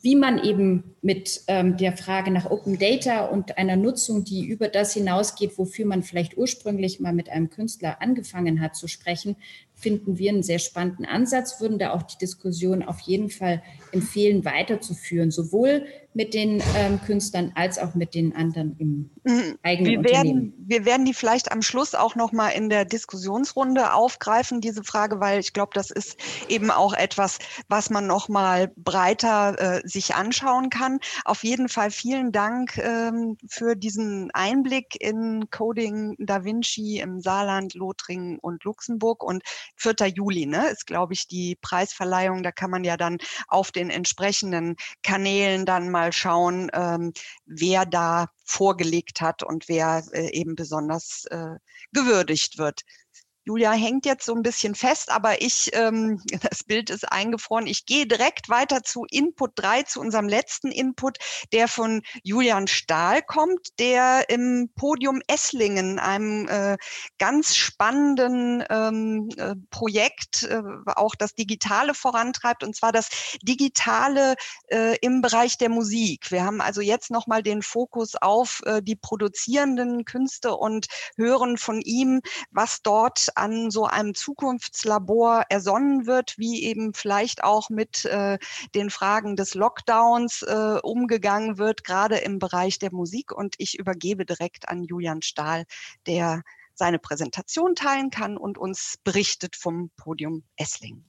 [0.01, 4.67] wie man eben mit ähm, der Frage nach Open Data und einer Nutzung, die über
[4.67, 9.35] das hinausgeht, wofür man vielleicht ursprünglich mal mit einem Künstler angefangen hat zu sprechen,
[9.81, 13.61] finden wir einen sehr spannenden Ansatz, würden da auch die Diskussion auf jeden Fall
[13.91, 19.57] empfehlen, weiterzuführen, sowohl mit den ähm, Künstlern als auch mit den anderen im mhm.
[19.63, 20.51] eigenen wir Unternehmen.
[20.51, 24.83] Werden, wir werden die vielleicht am Schluss auch noch mal in der Diskussionsrunde aufgreifen, diese
[24.83, 26.17] Frage, weil ich glaube, das ist
[26.49, 30.99] eben auch etwas, was man noch mal breiter äh, sich anschauen kann.
[31.23, 37.73] Auf jeden Fall vielen Dank ähm, für diesen Einblick in Coding Da Vinci im Saarland,
[37.73, 39.43] Lothringen und Luxemburg und
[39.77, 40.07] 4.
[40.07, 42.43] Juli ne, ist, glaube ich, die Preisverleihung.
[42.43, 43.17] Da kann man ja dann
[43.47, 47.13] auf den entsprechenden Kanälen dann mal schauen, ähm,
[47.45, 51.55] wer da vorgelegt hat und wer äh, eben besonders äh,
[51.91, 52.81] gewürdigt wird.
[53.43, 57.67] Julia hängt jetzt so ein bisschen fest, aber ich, ähm, das Bild ist eingefroren.
[57.67, 61.17] Ich gehe direkt weiter zu Input 3, zu unserem letzten Input,
[61.51, 66.77] der von Julian Stahl kommt, der im Podium Esslingen, einem äh,
[67.17, 73.09] ganz spannenden ähm, äh, Projekt, äh, auch das Digitale vorantreibt, und zwar das
[73.41, 74.35] Digitale
[74.67, 76.31] äh, im Bereich der Musik.
[76.31, 80.87] Wir haben also jetzt nochmal den Fokus auf äh, die produzierenden Künste und
[81.17, 82.21] hören von ihm,
[82.51, 88.37] was dort an so einem Zukunftslabor ersonnen wird, wie eben vielleicht auch mit äh,
[88.75, 93.31] den Fragen des Lockdowns äh, umgegangen wird, gerade im Bereich der Musik.
[93.31, 95.65] Und ich übergebe direkt an Julian Stahl,
[96.07, 101.03] der seine Präsentation teilen kann und uns berichtet vom Podium Essling.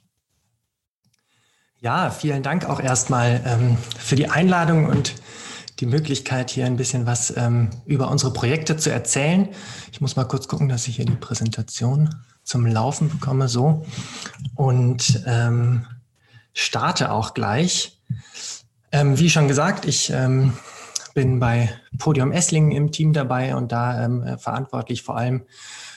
[1.81, 5.15] Ja, vielen Dank auch erstmal ähm, für die Einladung und
[5.81, 9.49] die Möglichkeit, hier ein bisschen was ähm, über unsere Projekte zu erzählen.
[9.91, 12.15] Ich muss mal kurz gucken, dass ich hier die Präsentation
[12.45, 13.85] zum Laufen bekomme, so.
[14.55, 15.87] Und ähm,
[16.53, 18.01] starte auch gleich.
[18.91, 20.53] Ähm, wie schon gesagt, ich ähm,
[21.15, 25.43] bin bei Podium Esslingen im Team dabei und da ähm, verantwortlich vor allem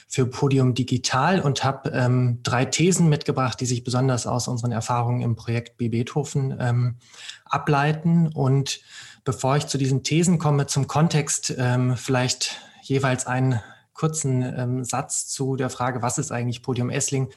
[0.08, 5.20] für Podium Digital und habe ähm, drei Thesen mitgebracht, die sich besonders aus unseren Erfahrungen
[5.20, 5.88] im Projekt B.
[5.88, 6.96] Beethoven ähm,
[7.44, 8.28] ableiten.
[8.28, 8.80] Und
[9.26, 13.60] bevor ich zu diesen Thesen komme, zum Kontext ähm, vielleicht jeweils einen
[13.92, 17.28] kurzen ähm, Satz zu der Frage, was ist eigentlich Podium Essling,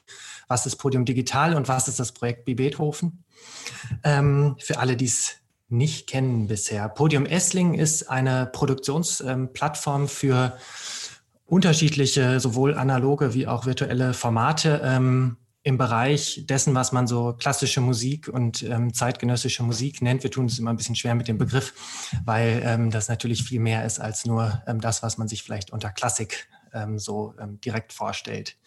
[0.48, 2.54] was ist Podium Digital und was ist das Projekt B.
[2.54, 3.24] Beethoven.
[4.04, 5.38] Ähm, für alle, die es
[5.68, 6.90] nicht kennen bisher.
[6.90, 10.58] Podium Essling ist eine Produktionsplattform für
[11.46, 15.38] unterschiedliche, sowohl analoge wie auch virtuelle Formate ähm,
[15.70, 20.24] im Bereich dessen, was man so klassische Musik und ähm, zeitgenössische Musik nennt.
[20.24, 23.60] Wir tun es immer ein bisschen schwer mit dem Begriff, weil ähm, das natürlich viel
[23.60, 27.62] mehr ist als nur ähm, das, was man sich vielleicht unter Klassik ähm, so ähm,
[27.62, 28.58] direkt vorstellt.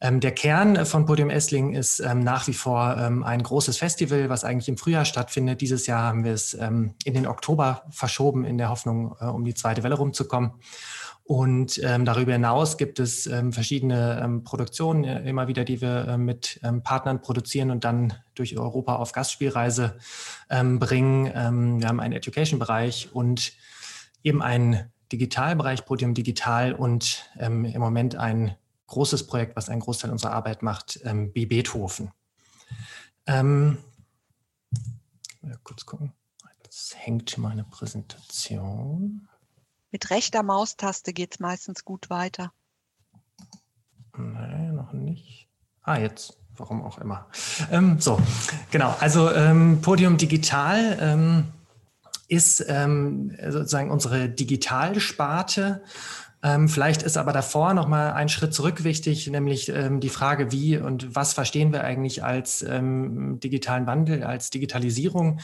[0.00, 4.68] Ähm, der Kern von Podium Essling ist nach wie vor ein großes Festival, was eigentlich
[4.68, 5.60] im Frühjahr stattfindet.
[5.60, 9.54] Dieses Jahr haben wir es in den Oktober verschoben, in der Hoffnung, äh, um die
[9.54, 10.52] zweite Welle rumzukommen.
[11.28, 16.08] Und ähm, darüber hinaus gibt es ähm, verschiedene ähm, Produktionen äh, immer wieder, die wir
[16.08, 19.98] äh, mit ähm, Partnern produzieren und dann durch Europa auf Gastspielreise
[20.48, 21.30] ähm, bringen.
[21.34, 23.52] Ähm, wir haben einen Education-Bereich und
[24.24, 28.56] eben einen Digitalbereich, Podium Digital und im Moment ein
[28.86, 31.44] großes Projekt, was einen Großteil unserer Arbeit macht, ähm, B.
[31.44, 32.10] Beethoven.
[35.62, 36.12] kurz gucken.
[36.62, 39.28] Jetzt hängt meine Präsentation.
[39.90, 42.52] Mit rechter Maustaste geht es meistens gut weiter.
[44.16, 45.48] Nein, noch nicht.
[45.82, 46.36] Ah, jetzt.
[46.56, 47.28] Warum auch immer.
[47.70, 48.20] Ähm, so,
[48.72, 48.94] genau.
[48.98, 51.44] Also ähm, Podium Digital ähm,
[52.26, 55.82] ist ähm, sozusagen unsere Digitalsparte.
[56.42, 60.52] Ähm, vielleicht ist aber davor noch mal ein Schritt zurück wichtig, nämlich ähm, die Frage,
[60.52, 65.40] wie und was verstehen wir eigentlich als digitalen Wandel, als Digitalisierung.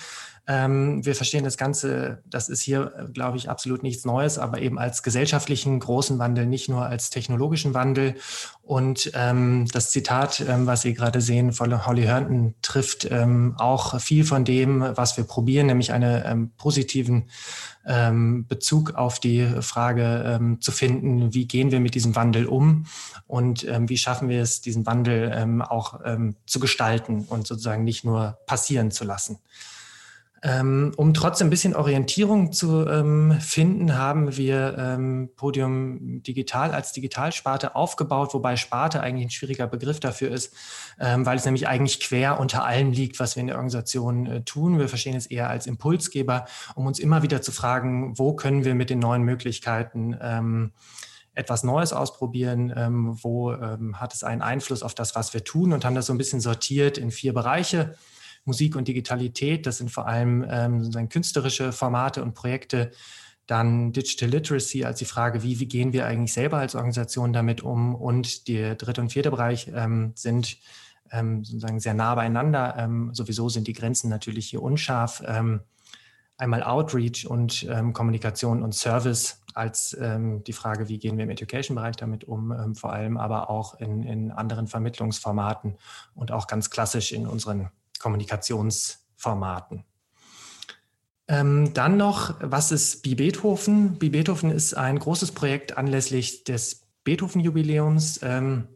[0.47, 4.61] Ähm, wir verstehen das Ganze, das ist hier, äh, glaube ich, absolut nichts Neues, aber
[4.61, 8.17] eben als gesellschaftlichen großen Wandel, nicht nur als technologischen Wandel.
[8.63, 13.99] Und ähm, das Zitat, ähm, was Sie gerade sehen von Holly Herndon, trifft ähm, auch
[14.01, 17.31] viel von dem, was wir probieren, nämlich einen ähm, positiven
[17.87, 22.87] ähm, Bezug auf die Frage zu finden, wie gehen wir mit diesem Wandel um
[23.27, 26.01] und wie schaffen wir es, diesen Wandel auch
[26.47, 29.39] zu gestalten und sozusagen nicht nur passieren zu lassen.
[30.47, 36.93] Ähm, um trotzdem ein bisschen Orientierung zu ähm, finden, haben wir ähm, Podium Digital als
[36.93, 40.55] Digitalsparte aufgebaut, wobei Sparte eigentlich ein schwieriger Begriff dafür ist,
[41.01, 44.43] ähm, weil es nämlich eigentlich quer unter allem liegt, was wir in der Organisation äh,
[44.43, 44.79] tun.
[44.79, 48.75] Wir verstehen es eher als Impulsgeber, um uns immer wieder zu fragen, wo können wir
[48.75, 50.73] mit den neuen Möglichkeiten ähm,
[51.33, 53.51] etwas Neues ausprobieren, ähm, wo
[53.95, 56.41] hat es einen Einfluss auf das, was wir tun und haben das so ein bisschen
[56.41, 57.97] sortiert in vier Bereiche.
[58.45, 59.67] Musik und Digitalität.
[59.67, 62.91] Das sind vor allem ähm, künstlerische Formate und Projekte.
[63.47, 67.63] Dann Digital Literacy als die Frage, wie, wie gehen wir eigentlich selber als Organisation damit
[67.63, 67.95] um?
[67.95, 70.59] Und der dritte und vierte Bereich ähm, sind
[71.11, 72.75] ähm, sozusagen sehr nah beieinander.
[72.79, 75.23] Ähm, sowieso sind die Grenzen natürlich hier unscharf.
[75.27, 75.61] Ähm,
[76.37, 81.31] einmal Outreach und ähm, Kommunikation und Service als ähm, die Frage, wie gehen wir im
[81.31, 85.77] Education-Bereich damit um, ähm, vor allem aber auch in, in anderen Vermittlungsformaten
[86.15, 87.71] und auch ganz klassisch in unseren
[88.05, 89.85] Kommunikationsformaten.
[91.27, 93.99] Ähm, dann noch, was ist Bi Beethoven?
[93.99, 98.69] Bi Beethoven ist ein großes Projekt anlässlich des Beethoven-Jubiläums, ähm,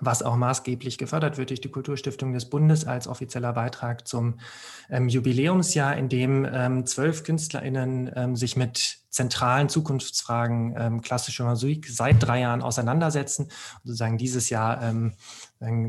[0.00, 4.40] was auch maßgeblich gefördert wird durch die Kulturstiftung des Bundes als offizieller Beitrag zum
[4.88, 11.88] ähm, Jubiläumsjahr, in dem ähm, zwölf KünstlerInnen ähm, sich mit zentralen Zukunftsfragen ähm, klassischer Musik
[11.88, 13.44] seit drei Jahren auseinandersetzen.
[13.44, 15.12] Und sozusagen dieses Jahr ähm,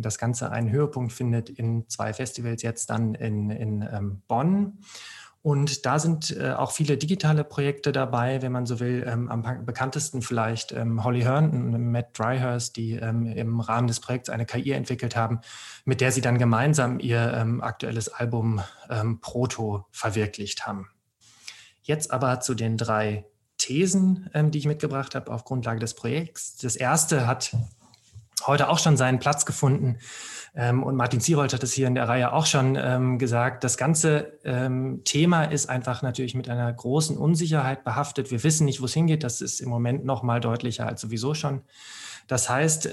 [0.01, 4.79] das Ganze einen Höhepunkt findet in zwei Festivals, jetzt dann in, in ähm, Bonn.
[5.43, 9.03] Und da sind äh, auch viele digitale Projekte dabei, wenn man so will.
[9.07, 13.99] Ähm, am bekanntesten vielleicht ähm, Holly Hearn und Matt Dryhurst, die ähm, im Rahmen des
[13.99, 15.41] Projekts eine KI entwickelt haben,
[15.83, 20.89] mit der sie dann gemeinsam ihr ähm, aktuelles Album ähm, Proto verwirklicht haben.
[21.81, 23.25] Jetzt aber zu den drei
[23.57, 26.57] Thesen, ähm, die ich mitgebracht habe auf Grundlage des Projekts.
[26.57, 27.55] Das erste hat
[28.47, 29.97] heute auch schon seinen Platz gefunden.
[30.53, 33.63] Ähm, und Martin Zierold hat es hier in der Reihe auch schon ähm, gesagt.
[33.63, 38.31] Das ganze ähm, Thema ist einfach natürlich mit einer großen Unsicherheit behaftet.
[38.31, 39.23] Wir wissen nicht, wo es hingeht.
[39.23, 41.61] Das ist im Moment noch mal deutlicher als sowieso schon.
[42.27, 42.89] Das heißt,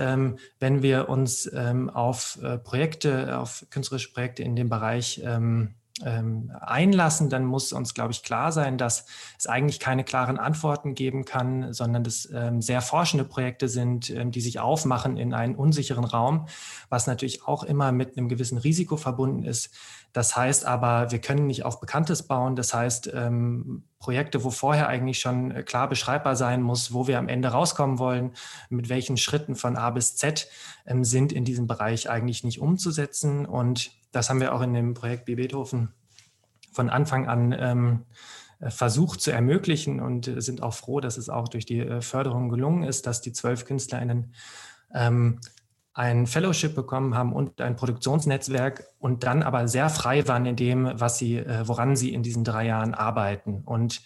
[0.58, 5.74] wenn wir uns auf äh, Projekte, auf künstlerische Projekte in dem Bereich ähm,
[6.04, 9.06] ähm, einlassen, dann muss uns, glaube ich, klar sein, dass
[9.38, 14.30] es eigentlich keine klaren Antworten geben kann, sondern dass ähm, sehr forschende Projekte sind, ähm,
[14.30, 16.46] die sich aufmachen in einen unsicheren Raum,
[16.88, 19.70] was natürlich auch immer mit einem gewissen Risiko verbunden ist.
[20.12, 22.56] Das heißt aber, wir können nicht auf Bekanntes bauen.
[22.56, 27.18] Das heißt, ähm, Projekte, wo vorher eigentlich schon äh, klar beschreibbar sein muss, wo wir
[27.18, 28.32] am Ende rauskommen wollen,
[28.70, 30.48] mit welchen Schritten von A bis Z
[30.86, 33.44] ähm, sind in diesem Bereich eigentlich nicht umzusetzen.
[33.44, 35.34] Und das haben wir auch in dem Projekt B.
[35.34, 35.92] Beethoven
[36.72, 38.04] von Anfang an ähm,
[38.60, 42.48] äh, versucht zu ermöglichen und sind auch froh, dass es auch durch die äh, Förderung
[42.48, 44.34] gelungen ist, dass die zwölf KünstlerInnen
[44.94, 45.40] ähm,
[45.98, 50.88] ein Fellowship bekommen haben und ein Produktionsnetzwerk und dann aber sehr frei waren in dem,
[50.94, 53.62] was sie, äh, woran sie in diesen drei Jahren arbeiten.
[53.64, 54.02] Und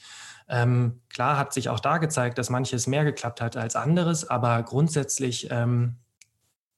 [0.48, 4.62] ähm, klar hat sich auch da gezeigt, dass manches mehr geklappt hat als anderes, aber
[4.62, 5.96] grundsätzlich ähm,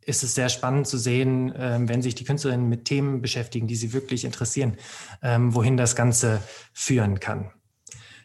[0.07, 3.77] ist es sehr spannend zu sehen, ähm, wenn sich die Künstlerinnen mit Themen beschäftigen, die
[3.77, 4.77] sie wirklich interessieren,
[5.23, 6.41] ähm, wohin das Ganze
[6.73, 7.51] führen kann.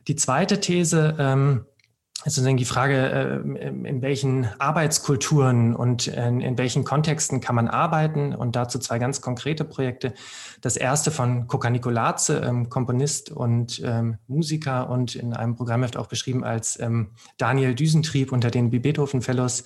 [0.08, 1.66] Die zweite These ähm,
[2.26, 8.36] ist sozusagen die Frage, äh, in welchen Arbeitskulturen und in, welchen Kontexten kann man arbeiten
[8.36, 10.14] und dazu zwei ganz konkrete Projekte.
[10.60, 13.82] Das erste von Coca Nicolaze, Komponist und
[14.28, 16.78] Musiker und in einem Programmheft auch beschrieben als
[17.38, 19.64] Daniel Düsentrieb unter den Beethoven Fellows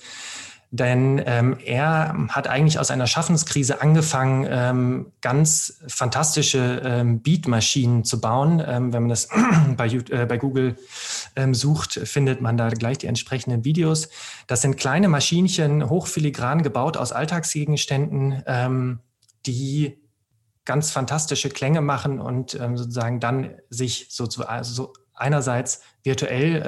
[0.74, 8.20] denn ähm, er hat eigentlich aus einer Schaffenskrise angefangen, ähm, ganz fantastische ähm, Beatmaschinen zu
[8.20, 8.60] bauen.
[8.66, 9.28] Ähm, wenn man das
[9.76, 10.76] bei, äh, bei Google
[11.36, 14.08] ähm, sucht, findet man da gleich die entsprechenden Videos.
[14.48, 18.98] Das sind kleine Maschinchen, hochfiligran gebaut aus Alltagsgegenständen, ähm,
[19.46, 20.02] die
[20.64, 26.62] ganz fantastische Klänge machen und sozusagen dann sich so, zu, also einerseits virtuell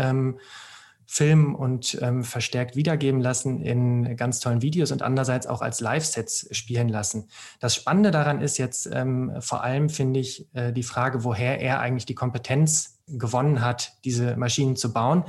[1.06, 6.48] filmen und ähm, verstärkt wiedergeben lassen in ganz tollen Videos und andererseits auch als Live-Sets
[6.50, 7.28] spielen lassen.
[7.60, 11.80] Das Spannende daran ist jetzt ähm, vor allem, finde ich, äh, die Frage, woher er
[11.80, 15.24] eigentlich die Kompetenz gewonnen hat, diese Maschinen zu bauen.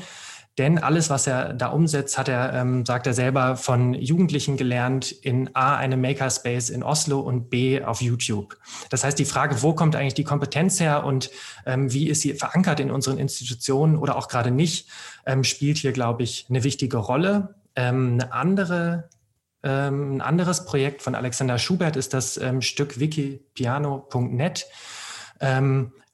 [0.58, 5.12] Denn alles, was er da umsetzt, hat er, ähm, sagt er selber, von Jugendlichen gelernt
[5.12, 8.58] in A, einem Makerspace in Oslo und B, auf YouTube.
[8.90, 11.30] Das heißt, die Frage, wo kommt eigentlich die Kompetenz her und
[11.66, 14.90] ähm, wie ist sie verankert in unseren Institutionen oder auch gerade nicht,
[15.28, 17.56] ähm, spielt hier, glaube ich, eine wichtige Rolle.
[17.76, 19.10] Ähm, eine andere
[19.64, 24.66] ähm, ein anderes Projekt von Alexander Schubert ist das ähm, Stück wikipiano.net.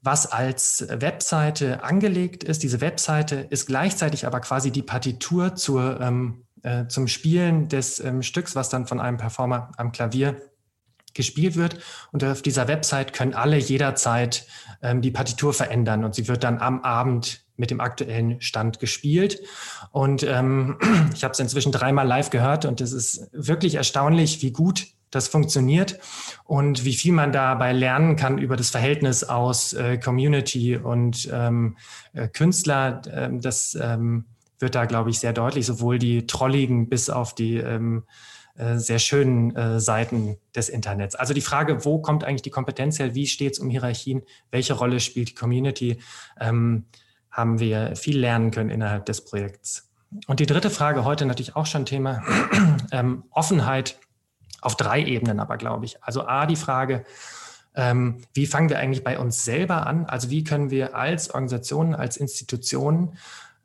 [0.04, 2.62] Was als Webseite angelegt ist.
[2.62, 8.22] Diese Webseite ist gleichzeitig aber quasi die Partitur zur, ähm, äh, zum Spielen des ähm,
[8.22, 10.41] Stücks, was dann von einem Performer am Klavier
[11.14, 11.80] gespielt wird.
[12.12, 14.45] Und auf dieser Website können alle jederzeit
[14.82, 19.39] ähm, die Partitur verändern und sie wird dann am Abend mit dem aktuellen Stand gespielt.
[19.91, 20.78] Und ähm,
[21.14, 25.28] ich habe es inzwischen dreimal live gehört und es ist wirklich erstaunlich, wie gut das
[25.28, 25.99] funktioniert
[26.45, 31.78] und wie viel man dabei lernen kann über das Verhältnis aus äh, Community und ähm,
[32.14, 33.01] äh, Künstler.
[33.11, 34.26] Ähm, das ähm,
[34.59, 38.03] wird da, glaube ich, sehr deutlich, sowohl die trolligen bis auf die ähm,
[38.55, 41.16] äh, sehr schönen äh, Seiten des Internets.
[41.16, 43.16] Also die Frage, wo kommt eigentlich die Kompetenz her?
[43.16, 44.24] Wie steht es um Hierarchien?
[44.51, 45.99] Welche Rolle spielt die Community?
[46.39, 46.86] Ähm,
[47.32, 49.89] haben wir viel lernen können innerhalb des Projekts.
[50.28, 52.22] Und die dritte Frage heute natürlich auch schon Thema
[52.91, 53.97] ähm, Offenheit
[54.66, 56.01] auf drei Ebenen aber, glaube ich.
[56.03, 57.05] Also A, die Frage,
[57.76, 60.05] ähm, wie fangen wir eigentlich bei uns selber an?
[60.05, 63.18] Also wie können wir als Organisationen, als Institutionen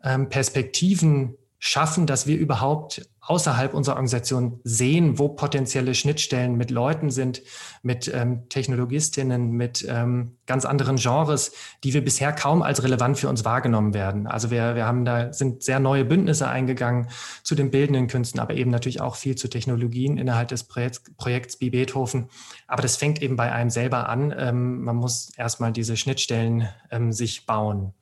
[0.03, 7.11] ähm, Perspektiven schaffen, dass wir überhaupt außerhalb unserer Organisation sehen, wo potenzielle Schnittstellen mit Leuten
[7.11, 7.43] sind,
[7.83, 11.53] mit ähm, Technologistinnen, mit ähm, ganz anderen Genres,
[11.85, 14.27] die wir bisher kaum als relevant für uns wahrgenommen werden.
[14.27, 17.09] Also wir, wir haben da, sind sehr neue Bündnisse eingegangen
[17.43, 21.57] zu den bildenden Künsten, aber eben natürlich auch viel zu Technologien innerhalb des Projekts, Projekts
[21.59, 22.31] Bi Beethoven.
[22.67, 24.35] Aber das fängt eben bei einem selber an.
[24.39, 27.93] Ähm, man muss erstmal diese Schnittstellen ähm, sich bauen.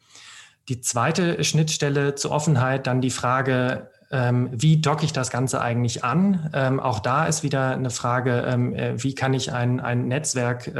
[0.68, 6.04] Die zweite Schnittstelle zur Offenheit, dann die Frage, ähm, wie docke ich das Ganze eigentlich
[6.04, 6.50] an?
[6.52, 10.72] Ähm, auch da ist wieder eine Frage, ähm, äh, wie kann ich ein, ein Netzwerk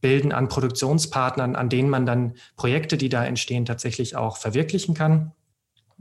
[0.00, 5.32] bilden an Produktionspartnern, an denen man dann Projekte, die da entstehen, tatsächlich auch verwirklichen kann.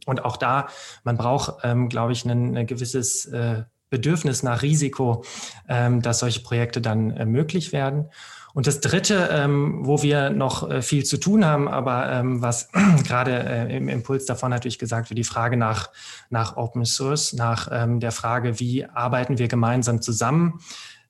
[0.06, 0.68] Und auch da,
[1.04, 5.24] man braucht, glaube ich, ein, ein gewisses äh, Bedürfnis nach Risiko,
[5.68, 8.10] dass solche Projekte dann äh, möglich werden.
[8.54, 12.70] Und das Dritte, ähm, wo wir noch äh, viel zu tun haben, aber ähm, was
[13.08, 15.90] gerade äh, im Impuls davon natürlich gesagt wird, die Frage nach,
[16.30, 20.60] nach Open Source, nach ähm, der Frage, wie arbeiten wir gemeinsam zusammen.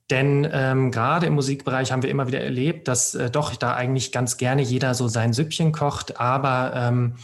[0.09, 4.11] Denn ähm, gerade im Musikbereich haben wir immer wieder erlebt, dass äh, doch da eigentlich
[4.11, 7.15] ganz gerne jeder so sein Süppchen kocht, aber ähm,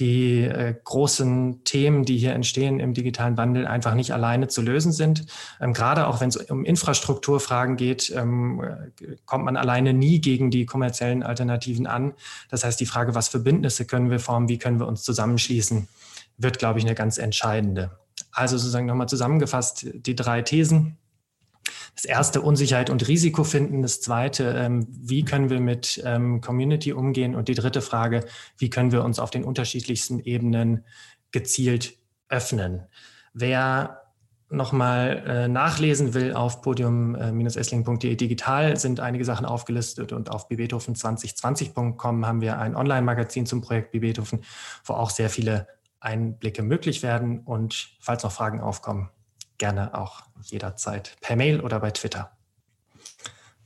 [0.00, 4.92] die äh, großen Themen, die hier entstehen im digitalen Wandel, einfach nicht alleine zu lösen
[4.92, 5.26] sind.
[5.60, 10.50] Ähm, gerade auch wenn es um Infrastrukturfragen geht, ähm, äh, kommt man alleine nie gegen
[10.50, 12.14] die kommerziellen Alternativen an.
[12.50, 15.88] Das heißt, die Frage, was für Bündnisse können wir formen, wie können wir uns zusammenschließen,
[16.38, 17.92] wird, glaube ich, eine ganz entscheidende.
[18.32, 20.96] Also sozusagen nochmal zusammengefasst die drei Thesen.
[21.94, 23.82] Das erste, Unsicherheit und Risiko finden.
[23.82, 27.34] Das zweite, ähm, wie können wir mit ähm, Community umgehen?
[27.34, 28.24] Und die dritte Frage,
[28.58, 30.84] wie können wir uns auf den unterschiedlichsten Ebenen
[31.30, 31.94] gezielt
[32.28, 32.82] öffnen?
[33.32, 34.04] Wer
[34.50, 42.40] nochmal äh, nachlesen will, auf podium-essling.de digital sind einige Sachen aufgelistet und auf bibethofen2020.com haben
[42.40, 44.44] wir ein Online-Magazin zum Projekt Bibethofen,
[44.84, 45.66] wo auch sehr viele
[46.00, 47.40] Einblicke möglich werden.
[47.40, 49.10] Und falls noch Fragen aufkommen,
[49.58, 52.30] gerne auch jederzeit per Mail oder bei Twitter.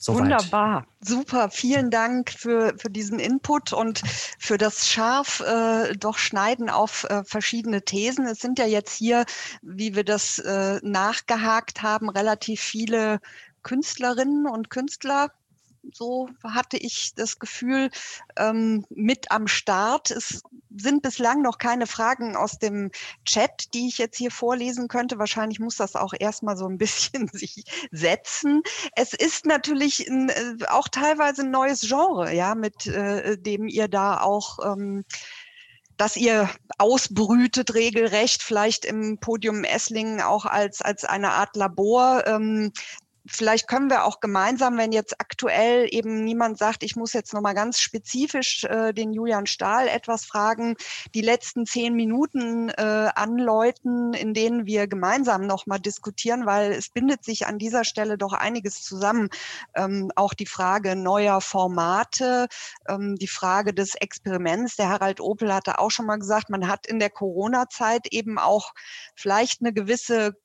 [0.00, 0.20] Soweit.
[0.20, 1.50] Wunderbar, super.
[1.50, 4.00] Vielen Dank für, für diesen Input und
[4.38, 8.24] für das scharf äh, doch Schneiden auf äh, verschiedene Thesen.
[8.26, 9.24] Es sind ja jetzt hier,
[9.60, 13.18] wie wir das äh, nachgehakt haben, relativ viele
[13.64, 15.32] Künstlerinnen und Künstler
[15.92, 17.90] so hatte ich das Gefühl,
[18.36, 20.10] ähm, mit am Start.
[20.10, 20.42] Es
[20.76, 22.90] sind bislang noch keine Fragen aus dem
[23.24, 25.18] Chat, die ich jetzt hier vorlesen könnte.
[25.18, 28.62] Wahrscheinlich muss das auch erstmal so ein bisschen sich setzen.
[28.96, 33.88] Es ist natürlich ein, äh, auch teilweise ein neues Genre, ja, mit äh, dem ihr
[33.88, 35.04] da auch ähm,
[35.98, 42.24] dass ihr ausbrütet regelrecht, vielleicht im Podium Esslingen auch als, als eine Art Labor.
[42.26, 42.72] Ähm,
[43.28, 47.54] vielleicht können wir auch gemeinsam, wenn jetzt aktuell eben niemand sagt, ich muss jetzt nochmal
[47.54, 50.76] ganz spezifisch äh, den Julian Stahl etwas fragen,
[51.14, 57.24] die letzten zehn Minuten äh, anläuten, in denen wir gemeinsam nochmal diskutieren, weil es bindet
[57.24, 59.28] sich an dieser Stelle doch einiges zusammen.
[59.74, 62.48] Ähm, auch die Frage neuer Formate,
[62.88, 64.76] ähm, die Frage des Experiments.
[64.76, 68.72] Der Harald Opel hatte auch schon mal gesagt, man hat in der Corona-Zeit eben auch
[69.14, 70.36] vielleicht eine gewisse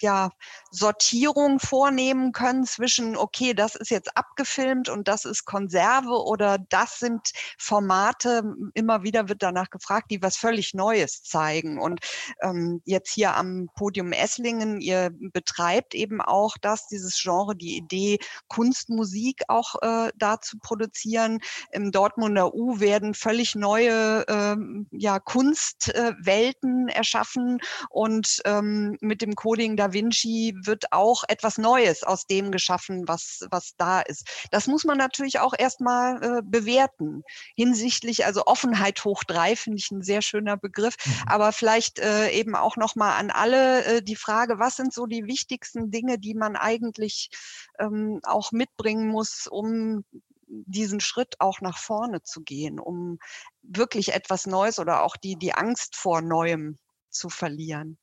[0.00, 0.30] ja,
[0.70, 6.98] Sortierung vornehmen können zwischen, okay, das ist jetzt abgefilmt und das ist Konserve oder das
[6.98, 8.42] sind Formate,
[8.74, 11.78] immer wieder wird danach gefragt, die was völlig Neues zeigen.
[11.78, 12.00] Und
[12.42, 18.18] ähm, jetzt hier am Podium Esslingen, ihr betreibt eben auch das, dieses Genre, die Idee,
[18.48, 21.40] Kunstmusik auch äh, da zu produzieren.
[21.72, 27.58] Im Dortmunder U werden völlig neue ähm, ja, Kunstwelten äh, erschaffen
[27.90, 33.46] und ähm, mit dem Coding Da Vinci wird auch etwas Neues aus dem geschaffen, was,
[33.50, 34.28] was da ist.
[34.50, 37.22] Das muss man natürlich auch erstmal äh, bewerten.
[37.56, 41.12] Hinsichtlich, also Offenheit hoch drei finde ich ein sehr schöner Begriff, mhm.
[41.26, 45.24] aber vielleicht äh, eben auch nochmal an alle äh, die Frage, was sind so die
[45.24, 47.30] wichtigsten Dinge, die man eigentlich
[47.78, 50.04] ähm, auch mitbringen muss, um
[50.46, 53.18] diesen Schritt auch nach vorne zu gehen, um
[53.62, 56.76] wirklich etwas Neues oder auch die, die Angst vor Neuem
[57.08, 57.96] zu verlieren.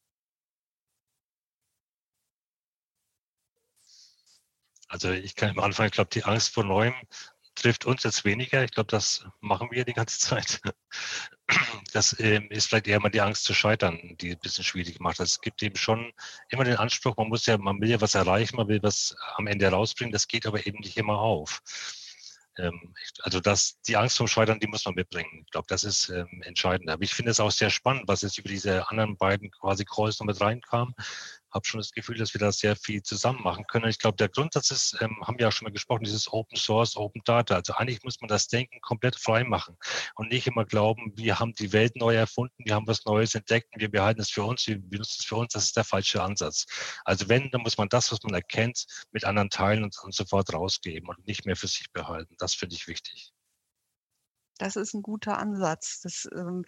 [4.87, 6.93] Also ich kann am Anfang, ich glaube, die Angst vor Neuem
[7.55, 8.63] trifft uns jetzt weniger.
[8.63, 10.61] Ich glaube, das machen wir die ganze Zeit.
[11.93, 15.19] Das ähm, ist vielleicht eher mal die Angst zu scheitern, die ein bisschen schwierig macht.
[15.19, 16.11] Also es gibt eben schon
[16.49, 19.47] immer den Anspruch, man muss ja, man will ja was erreichen, man will was am
[19.47, 21.61] Ende herausbringen, das geht aber eben nicht immer auf.
[22.57, 25.43] Ähm, also das, die Angst vom Scheitern, die muss man mitbringen.
[25.45, 26.89] Ich glaube, das ist ähm, entscheidend.
[26.89, 30.19] Aber ich finde es auch sehr spannend, was jetzt über diese anderen beiden quasi Calls
[30.19, 30.95] noch mit reinkam
[31.55, 33.89] habe schon das Gefühl, dass wir da sehr viel zusammen machen können.
[33.89, 36.97] Ich glaube, der Grundsatz ist, ähm, haben wir ja schon mal gesprochen, dieses Open Source,
[36.97, 37.55] Open Data.
[37.55, 39.77] Also eigentlich muss man das Denken komplett frei machen
[40.15, 43.73] und nicht immer glauben, wir haben die Welt neu erfunden, wir haben was Neues entdeckt
[43.73, 45.53] und wir behalten es für uns, wir benutzen es für uns.
[45.53, 46.65] Das ist der falsche Ansatz.
[47.05, 50.53] Also wenn, dann muss man das, was man erkennt, mit anderen teilen und, und sofort
[50.53, 52.35] rausgeben und nicht mehr für sich behalten.
[52.37, 53.34] Das finde ich wichtig.
[54.57, 56.01] Das ist ein guter Ansatz.
[56.01, 56.63] Das, ähm,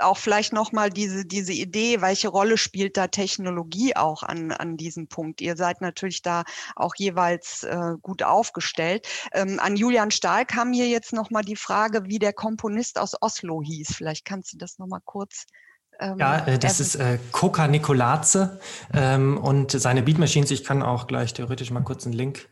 [0.00, 5.08] auch vielleicht nochmal diese, diese Idee, welche Rolle spielt da Technologie auch an, an diesem
[5.08, 5.40] Punkt?
[5.40, 9.06] Ihr seid natürlich da auch jeweils äh, gut aufgestellt.
[9.32, 13.62] Ähm, an Julian Stahl kam hier jetzt nochmal die Frage, wie der Komponist aus Oslo
[13.62, 13.94] hieß.
[13.94, 15.46] Vielleicht kannst du das nochmal kurz
[16.00, 18.60] ähm, ja, äh, das ist äh, Coca Nicolaze
[18.94, 20.50] ähm, und seine Beat Machines.
[20.50, 22.48] Ich kann auch gleich theoretisch mal kurz einen Link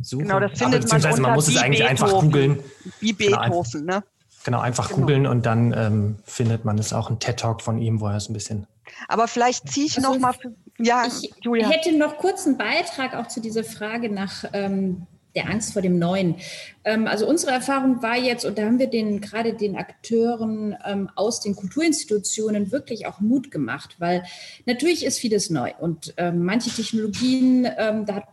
[0.00, 0.24] suchen.
[0.24, 2.62] Genau, das findet Aber, beziehungsweise man, man muss es eigentlich einfach googeln.
[3.00, 4.04] Wie genau, Beethoven, genau, ne?
[4.46, 5.00] Genau, einfach genau.
[5.00, 8.28] googeln und dann ähm, findet man es auch ein TED-Talk von ihm, wo er es
[8.28, 8.68] ein bisschen.
[9.08, 10.36] Aber vielleicht ziehe ich also, noch mal.
[10.78, 11.68] Ja, ich Julia.
[11.68, 15.98] hätte noch kurz einen Beitrag auch zu dieser Frage nach ähm, der Angst vor dem
[15.98, 16.36] Neuen.
[16.84, 21.10] Ähm, also unsere Erfahrung war jetzt, und da haben wir den gerade den Akteuren ähm,
[21.16, 24.22] aus den Kulturinstitutionen wirklich auch Mut gemacht, weil
[24.64, 28.28] natürlich ist vieles neu und ähm, manche Technologien, ähm, da hat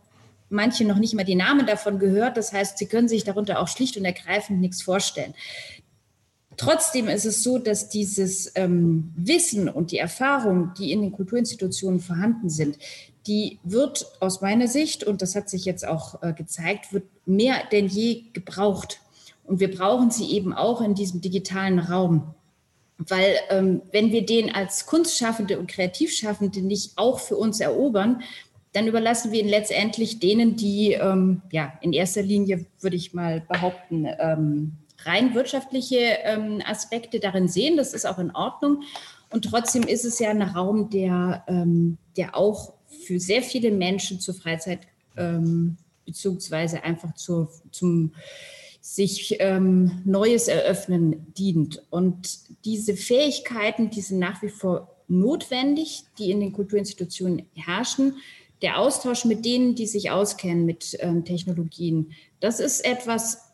[0.54, 2.38] manche noch nicht mal die Namen davon gehört.
[2.38, 5.34] Das heißt, sie können sich darunter auch schlicht und ergreifend nichts vorstellen.
[6.58, 12.00] Trotzdem ist es so, dass dieses ähm, Wissen und die Erfahrung, die in den Kulturinstitutionen
[12.00, 12.78] vorhanden sind,
[13.28, 17.56] die wird aus meiner Sicht, und das hat sich jetzt auch äh, gezeigt, wird mehr
[17.72, 19.00] denn je gebraucht.
[19.46, 22.34] Und wir brauchen sie eben auch in diesem digitalen Raum.
[22.98, 28.22] Weil ähm, wenn wir den als Kunstschaffende und Kreativschaffende nicht auch für uns erobern,
[28.74, 33.42] dann überlassen wir ihn letztendlich denen, die ähm, ja in erster Linie, würde ich mal
[33.42, 37.78] behaupten, ähm, rein wirtschaftliche ähm, Aspekte darin sehen.
[37.78, 38.84] Das ist auch in Ordnung.
[39.30, 42.74] Und trotzdem ist es ja ein Raum, der, ähm, der auch
[43.06, 44.82] für sehr viele Menschen zur Freizeit
[45.18, 48.14] ähm, beziehungsweise einfach zur, zum
[48.82, 51.82] sich ähm, Neues eröffnen dient.
[51.90, 58.18] Und diese Fähigkeiten, die sind nach wie vor notwendig, die in den Kulturinstitutionen herrschen.
[58.62, 63.53] Der Austausch mit denen, die sich auskennen mit ähm, Technologien, das ist etwas,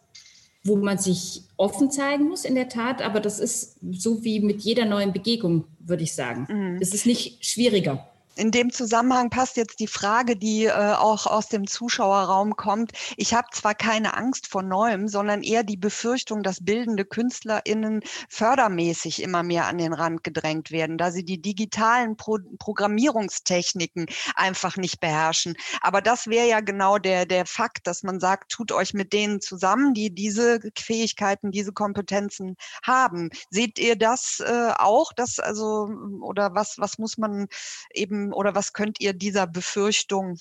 [0.64, 3.02] wo man sich offen zeigen muss, in der Tat.
[3.02, 6.48] Aber das ist so wie mit jeder neuen Begegnung, würde ich sagen.
[6.50, 6.78] Mhm.
[6.82, 8.09] Es ist nicht schwieriger.
[8.40, 12.94] In dem Zusammenhang passt jetzt die Frage, die äh, auch aus dem Zuschauerraum kommt.
[13.18, 19.22] Ich habe zwar keine Angst vor Neuem, sondern eher die Befürchtung, dass bildende KünstlerInnen fördermäßig
[19.22, 25.02] immer mehr an den Rand gedrängt werden, da sie die digitalen Pro Programmierungstechniken einfach nicht
[25.02, 25.56] beherrschen.
[25.82, 29.42] Aber das wäre ja genau der, der Fakt, dass man sagt, tut euch mit denen
[29.42, 33.32] zusammen, die diese Fähigkeiten, diese Kompetenzen haben.
[33.50, 35.12] Seht ihr das äh, auch?
[35.12, 35.90] Das also,
[36.22, 37.50] oder was, was muss man
[37.94, 40.38] eben oder was könnt ihr dieser Befürchtung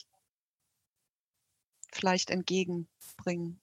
[1.93, 3.61] vielleicht entgegenbringen?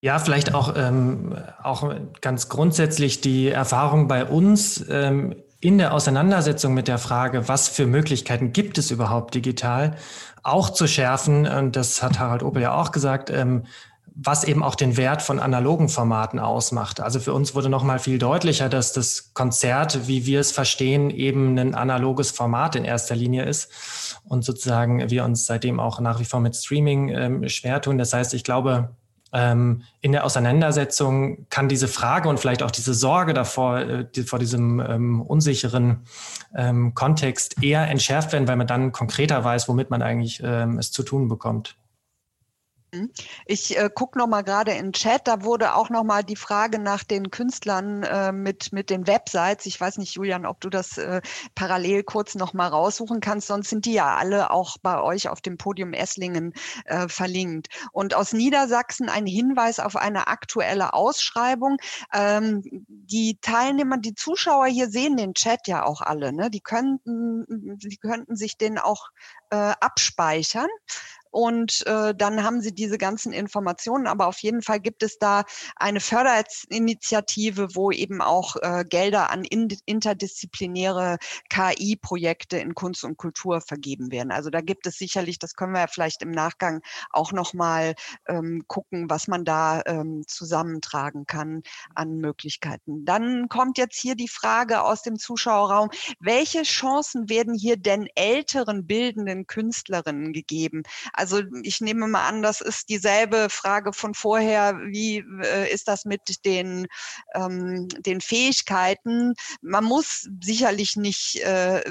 [0.00, 6.72] Ja, vielleicht auch, ähm, auch ganz grundsätzlich die Erfahrung bei uns ähm, in der Auseinandersetzung
[6.72, 9.96] mit der Frage, was für Möglichkeiten gibt es überhaupt digital,
[10.44, 11.48] auch zu schärfen.
[11.48, 13.28] Und das hat Harald Opel ja auch gesagt.
[13.30, 13.66] Ähm,
[14.20, 17.00] was eben auch den Wert von analogen Formaten ausmacht.
[17.00, 21.56] Also für uns wurde nochmal viel deutlicher, dass das Konzert, wie wir es verstehen, eben
[21.56, 26.24] ein analoges Format in erster Linie ist und sozusagen wir uns seitdem auch nach wie
[26.24, 27.96] vor mit Streaming ähm, schwer tun.
[27.96, 28.90] Das heißt, ich glaube,
[29.32, 34.24] ähm, in der Auseinandersetzung kann diese Frage und vielleicht auch diese Sorge davor, äh, die,
[34.24, 36.06] vor diesem ähm, unsicheren
[36.56, 40.90] ähm, Kontext eher entschärft werden, weil man dann konkreter weiß, womit man eigentlich ähm, es
[40.90, 41.76] zu tun bekommt.
[42.92, 43.10] Mhm.
[43.44, 45.28] Ich äh, gucke noch mal gerade in den Chat.
[45.28, 49.66] Da wurde auch noch mal die Frage nach den Künstlern äh, mit mit den Websites.
[49.66, 51.20] Ich weiß nicht, Julian, ob du das äh,
[51.54, 53.48] parallel kurz noch mal raussuchen kannst.
[53.48, 56.54] Sonst sind die ja alle auch bei euch auf dem Podium Esslingen
[56.86, 57.68] äh, verlinkt.
[57.92, 61.76] Und aus Niedersachsen ein Hinweis auf eine aktuelle Ausschreibung.
[62.14, 66.32] Ähm, die Teilnehmer, die Zuschauer hier sehen den Chat ja auch alle.
[66.32, 66.50] Ne?
[66.50, 67.44] Die könnten,
[67.78, 69.08] die könnten sich den auch
[69.50, 70.68] äh, abspeichern
[71.30, 74.06] und äh, dann haben sie diese ganzen Informationen.
[74.06, 75.44] Aber auf jeden Fall gibt es da
[75.76, 81.18] eine Förderinitiative, wo eben auch äh, Gelder an in, interdisziplinäre
[81.50, 84.30] KI-Projekte in Kunst und Kultur vergeben werden.
[84.32, 87.94] Also da gibt es sicherlich, das können wir ja vielleicht im Nachgang auch nochmal
[88.28, 91.62] ähm, gucken, was man da ähm, zusammentragen kann
[91.94, 93.04] an Möglichkeiten.
[93.04, 98.86] Dann kommt jetzt hier die Frage aus dem Zuschauerraum, welche Chancen werden hier denn älteren
[98.86, 100.82] bildenden Künstlerinnen gegeben?
[101.18, 104.78] Also ich nehme mal an, das ist dieselbe Frage von vorher.
[104.86, 106.86] Wie äh, ist das mit den,
[107.34, 109.34] ähm, den Fähigkeiten?
[109.60, 111.82] Man muss sicherlich nicht äh,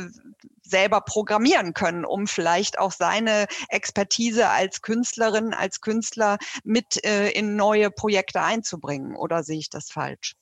[0.63, 7.57] selber programmieren können, um vielleicht auch seine Expertise als Künstlerin, als Künstler mit äh, in
[7.57, 9.17] neue Projekte einzubringen.
[9.17, 10.35] Oder sehe ich das falsch?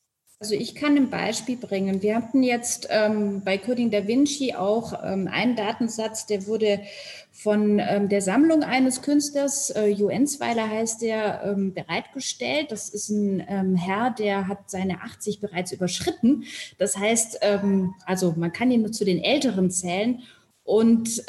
[0.46, 2.04] Also ich kann ein Beispiel bringen.
[2.04, 6.82] Wir hatten jetzt ähm, bei Coding Da Vinci auch ähm, einen Datensatz, der wurde
[7.32, 12.72] von ähm, der Sammlung eines Künstlers, äh, Juenzweiler heißt der, ähm, bereitgestellt.
[12.72, 16.44] Das ist ein ähm, Herr, der hat seine 80 bereits überschritten.
[16.78, 20.22] Das heißt, ähm, also man kann ihn nur zu den Älteren zählen.
[20.64, 21.24] Und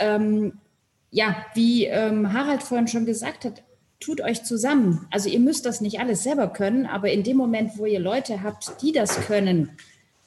[1.10, 3.62] ja, wie Harald vorhin schon gesagt hat,
[4.00, 5.06] tut euch zusammen.
[5.10, 8.42] Also ihr müsst das nicht alles selber können, aber in dem Moment, wo ihr Leute
[8.42, 9.70] habt, die das können,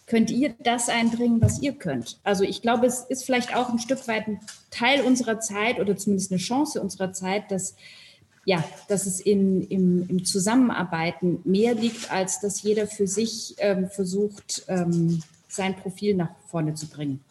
[0.07, 2.19] könnt ihr das einbringen, was ihr könnt.
[2.23, 4.39] Also ich glaube, es ist vielleicht auch ein Stück weit ein
[4.71, 7.75] Teil unserer Zeit oder zumindest eine Chance unserer Zeit, dass
[8.45, 13.89] ja, dass es in, im, im Zusammenarbeiten mehr liegt, als dass jeder für sich ähm,
[13.89, 17.23] versucht, ähm, sein Profil nach vorne zu bringen.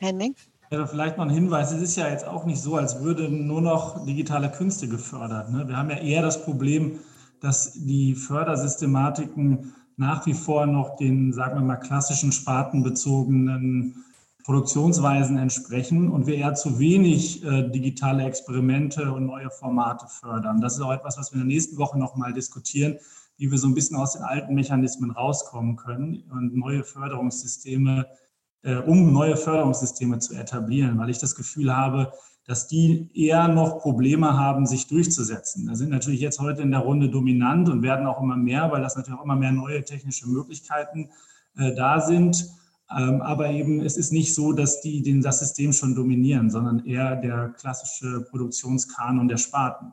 [0.00, 0.36] Henning?
[0.70, 1.72] Ja, vielleicht noch ein Hinweis.
[1.72, 5.50] Es ist ja jetzt auch nicht so, als würden nur noch digitale Künste gefördert.
[5.50, 5.66] Ne?
[5.66, 6.98] Wir haben ja eher das Problem,
[7.40, 14.04] dass die Fördersystematiken nach wie vor noch den, sagen wir mal, klassischen spartenbezogenen
[14.44, 20.60] Produktionsweisen entsprechen und wir eher zu wenig äh, digitale Experimente und neue Formate fördern.
[20.60, 22.98] Das ist auch etwas, was wir in der nächsten Woche nochmal diskutieren,
[23.38, 28.06] wie wir so ein bisschen aus den alten Mechanismen rauskommen können und neue Förderungssysteme
[28.86, 32.12] um neue Förderungssysteme zu etablieren, weil ich das Gefühl habe,
[32.48, 35.66] dass die eher noch Probleme haben, sich durchzusetzen.
[35.66, 38.80] Da sind natürlich jetzt heute in der Runde dominant und werden auch immer mehr, weil
[38.80, 41.10] das natürlich auch immer mehr neue technische Möglichkeiten
[41.58, 42.48] äh, da sind.
[42.90, 46.86] Ähm, aber eben es ist nicht so, dass die den, das System schon dominieren, sondern
[46.86, 49.92] eher der klassische Produktionskanon der Sparten.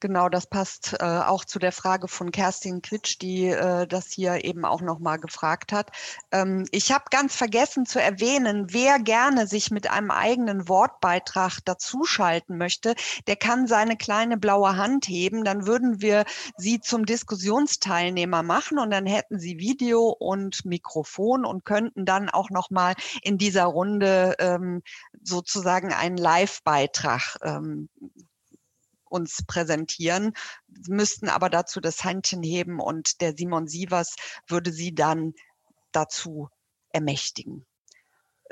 [0.00, 4.44] Genau, das passt äh, auch zu der Frage von Kerstin Quitsch, die äh, das hier
[4.44, 5.90] eben auch nochmal gefragt hat.
[6.32, 12.58] Ähm, ich habe ganz vergessen zu erwähnen, wer gerne sich mit einem eigenen Wortbeitrag dazuschalten
[12.58, 12.94] möchte,
[13.26, 15.44] der kann seine kleine blaue Hand heben.
[15.44, 16.26] Dann würden wir
[16.58, 22.50] Sie zum Diskussionsteilnehmer machen und dann hätten Sie Video und Mikrofon und könnten dann auch
[22.50, 22.92] nochmal
[23.22, 24.82] in dieser Runde ähm,
[25.22, 27.88] sozusagen einen Live-Beitrag ähm,
[29.08, 30.32] uns präsentieren,
[30.88, 34.16] müssten aber dazu das Handchen heben und der Simon Sievers
[34.48, 35.34] würde sie dann
[35.92, 36.48] dazu
[36.90, 37.66] ermächtigen.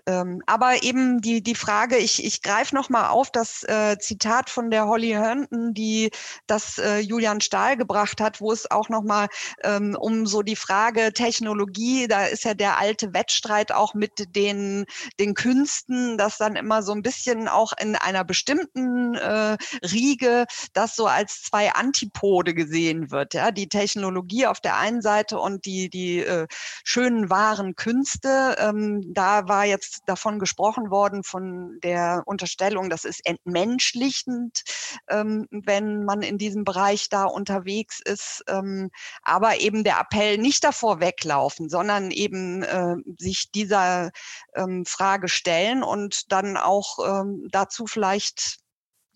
[0.06, 4.70] Ähm, aber eben die, die Frage, ich, ich greife nochmal auf das äh, Zitat von
[4.70, 6.10] der Holly Herndon, die
[6.46, 9.28] das äh, Julian Stahl gebracht hat, wo es auch nochmal
[9.62, 14.84] ähm, um so die Frage Technologie, da ist ja der alte Wettstreit auch mit den,
[15.18, 20.96] den Künsten, dass dann immer so ein bisschen auch in einer bestimmten äh, Riege das
[20.96, 23.32] so als zwei Antipode gesehen wird.
[23.34, 23.50] Ja?
[23.50, 26.46] Die Technologie auf der einen Seite und die, die äh,
[26.84, 28.56] schönen, wahren Künste.
[28.58, 34.62] Ähm, da war jetzt davon gesprochen worden, von der Unterstellung, das ist entmenschlichend,
[35.08, 38.42] ähm, wenn man in diesem Bereich da unterwegs ist.
[38.48, 38.90] Ähm,
[39.22, 44.10] aber eben der Appell nicht davor weglaufen, sondern eben äh, sich dieser
[44.54, 48.58] ähm, Frage stellen und dann auch ähm, dazu vielleicht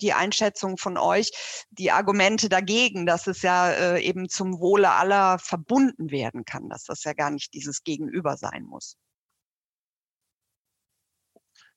[0.00, 1.30] die Einschätzung von euch,
[1.70, 6.84] die Argumente dagegen, dass es ja äh, eben zum Wohle aller verbunden werden kann, dass
[6.84, 8.96] das ja gar nicht dieses Gegenüber sein muss.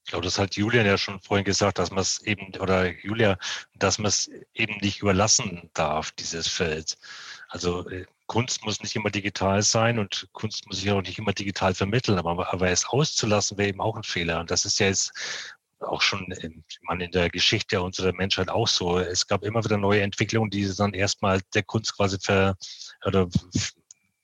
[0.04, 3.38] Ich glaube, das hat Julian ja schon vorhin gesagt, dass man es eben, oder Julia,
[3.76, 6.98] dass man es eben nicht überlassen darf, dieses Feld.
[7.50, 11.34] Also äh, Kunst muss nicht immer digital sein und Kunst muss sich auch nicht immer
[11.34, 14.40] digital vermitteln, aber, aber es auszulassen wäre eben auch ein Fehler.
[14.40, 15.12] Und das ist ja jetzt
[15.82, 16.64] auch schon in,
[17.00, 19.00] in der Geschichte unserer Menschheit auch so.
[19.00, 22.56] Es gab immer wieder neue Entwicklungen, die dann erstmal der Kunst quasi ver,
[23.06, 23.28] oder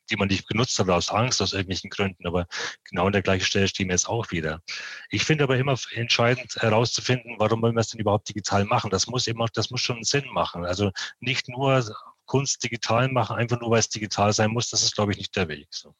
[0.10, 2.26] die man nicht genutzt hat aus Angst, aus irgendwelchen Gründen.
[2.26, 2.48] Aber
[2.84, 4.62] genau an der gleichen Stelle stehen wir jetzt auch wieder.
[5.10, 8.90] Ich finde aber immer entscheidend herauszufinden, warum wollen wir es denn überhaupt digital machen?
[8.90, 10.66] Das muss immer, das muss schon Sinn machen.
[10.66, 11.84] Also nicht nur
[12.26, 15.36] Kunst digital machen, einfach nur weil es digital sein muss, das ist, glaube ich, nicht
[15.36, 15.68] der Weg.
[15.72, 15.96] So.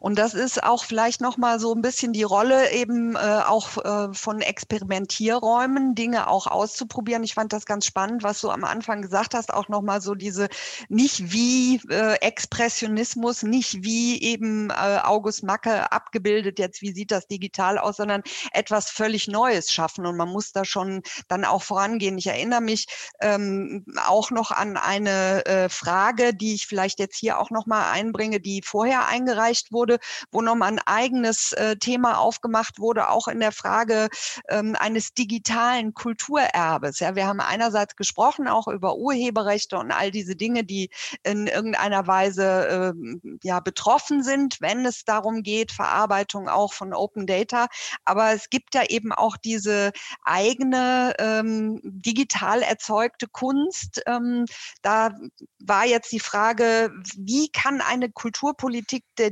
[0.00, 4.14] Und das ist auch vielleicht nochmal so ein bisschen die Rolle eben äh, auch äh,
[4.14, 7.22] von Experimentierräumen, Dinge auch auszuprobieren.
[7.22, 10.48] Ich fand das ganz spannend, was du am Anfang gesagt hast, auch nochmal so diese
[10.88, 17.26] nicht wie äh, Expressionismus, nicht wie eben äh, August Macke abgebildet jetzt, wie sieht das
[17.26, 18.22] digital aus, sondern
[18.52, 20.06] etwas völlig Neues schaffen.
[20.06, 22.16] Und man muss da schon dann auch vorangehen.
[22.16, 22.86] Ich erinnere mich
[23.20, 28.40] ähm, auch noch an eine äh, Frage, die ich vielleicht jetzt hier auch nochmal einbringe,
[28.40, 29.98] die vorher eingereicht wurde wurde,
[30.30, 34.08] wo nochmal ein eigenes äh, Thema aufgemacht wurde, auch in der Frage
[34.48, 37.00] ähm, eines digitalen Kulturerbes.
[37.00, 40.90] Ja, wir haben einerseits gesprochen auch über Urheberrechte und all diese Dinge, die
[41.22, 47.26] in irgendeiner Weise äh, ja betroffen sind, wenn es darum geht, Verarbeitung auch von Open
[47.26, 47.66] Data.
[48.04, 49.92] Aber es gibt ja eben auch diese
[50.24, 54.02] eigene ähm, digital erzeugte Kunst.
[54.06, 54.46] Ähm,
[54.82, 55.10] da
[55.58, 59.30] war jetzt die Frage, wie kann eine Kulturpolitik der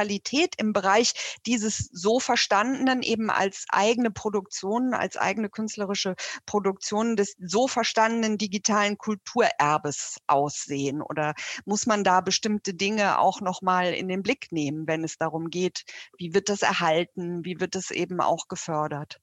[0.00, 6.14] Digitalität im Bereich dieses so verstandenen eben als eigene Produktion, als eigene künstlerische
[6.46, 11.02] Produktion des so verstandenen digitalen Kulturerbes aussehen?
[11.02, 11.34] Oder
[11.66, 15.84] muss man da bestimmte Dinge auch nochmal in den Blick nehmen, wenn es darum geht,
[16.16, 19.20] wie wird das erhalten, wie wird es eben auch gefördert?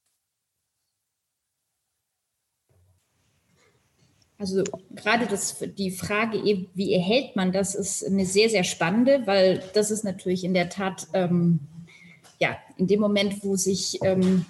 [4.40, 4.64] Also
[4.96, 6.38] gerade das, die Frage,
[6.74, 10.70] wie erhält man das, ist eine sehr, sehr spannende, weil das ist natürlich in der
[10.70, 11.60] Tat, ähm,
[12.40, 14.46] ja, in dem Moment, wo sich ähm,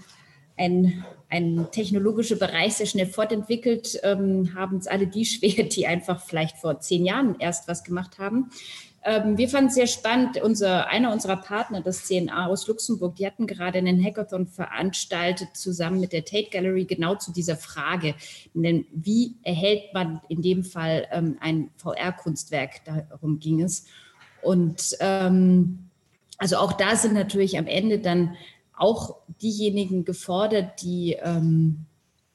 [0.57, 6.21] ein, ein technologischer Bereich sehr schnell fortentwickelt, ähm, haben es alle die schwer, die einfach
[6.21, 8.49] vielleicht vor zehn Jahren erst was gemacht haben.
[9.03, 10.41] Ähm, wir fanden es sehr spannend.
[10.41, 16.01] Unser, einer unserer Partner, das CNA aus Luxemburg, die hatten gerade einen Hackathon veranstaltet, zusammen
[16.01, 18.15] mit der Tate Gallery, genau zu dieser Frage.
[18.53, 22.83] Denn wie erhält man in dem Fall ähm, ein VR-Kunstwerk?
[22.83, 23.85] Darum ging es.
[24.41, 25.87] Und ähm,
[26.37, 28.35] also auch da sind natürlich am Ende dann
[28.77, 31.85] auch diejenigen gefordert, die ähm,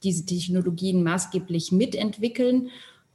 [0.02, 2.70] diese Technologien maßgeblich mitentwickeln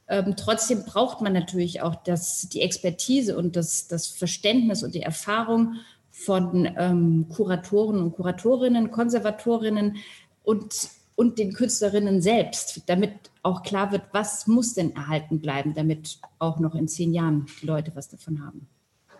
[0.08, 5.02] ähm, trotzdem braucht man natürlich auch das, die Expertise und das, das Verständnis und die
[5.02, 5.74] Erfahrung
[6.10, 9.98] von ähm, Kuratoren und Kuratorinnen, Konservatorinnen
[10.42, 13.12] und, und den Künstlerinnen selbst, damit
[13.42, 17.66] auch klar wird, was muss denn erhalten bleiben, damit auch noch in zehn Jahren die
[17.66, 18.66] Leute was davon haben.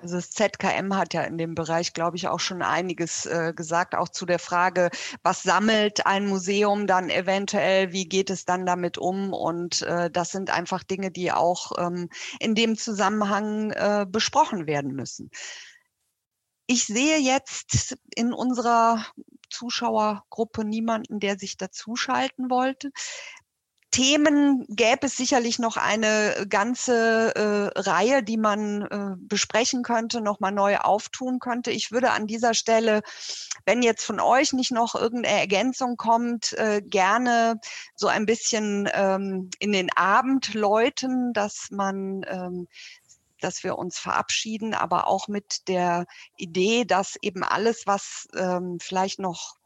[0.01, 3.97] Also das ZKM hat ja in dem Bereich, glaube ich, auch schon einiges äh, gesagt,
[3.97, 4.91] auch zu der Frage,
[5.25, 9.33] was sammelt ein Museum dann eventuell, wie geht es dann damit um?
[9.33, 14.95] Und äh, das sind einfach Dinge, die auch ähm, in dem Zusammenhang äh, besprochen werden
[14.95, 15.31] müssen.
[16.69, 19.05] Ich sehe jetzt in unserer
[19.51, 22.91] Zuschauergruppe niemanden, der sich dazuschalten wollte.
[23.91, 30.53] Themen gäbe es sicherlich noch eine ganze äh, Reihe, die man äh, besprechen könnte, nochmal
[30.53, 31.71] neu auftun könnte.
[31.71, 33.01] Ich würde an dieser Stelle,
[33.65, 37.61] wenn jetzt von euch nicht noch irgendeine Ergänzung kommt, äh, gerne
[37.95, 42.69] so ein bisschen ähm, in den Abend läuten, dass man ähm,
[43.41, 49.21] dass wir uns verabschieden, aber auch mit der Idee, dass eben alles, was ähm, vielleicht
[49.21, 49.58] noch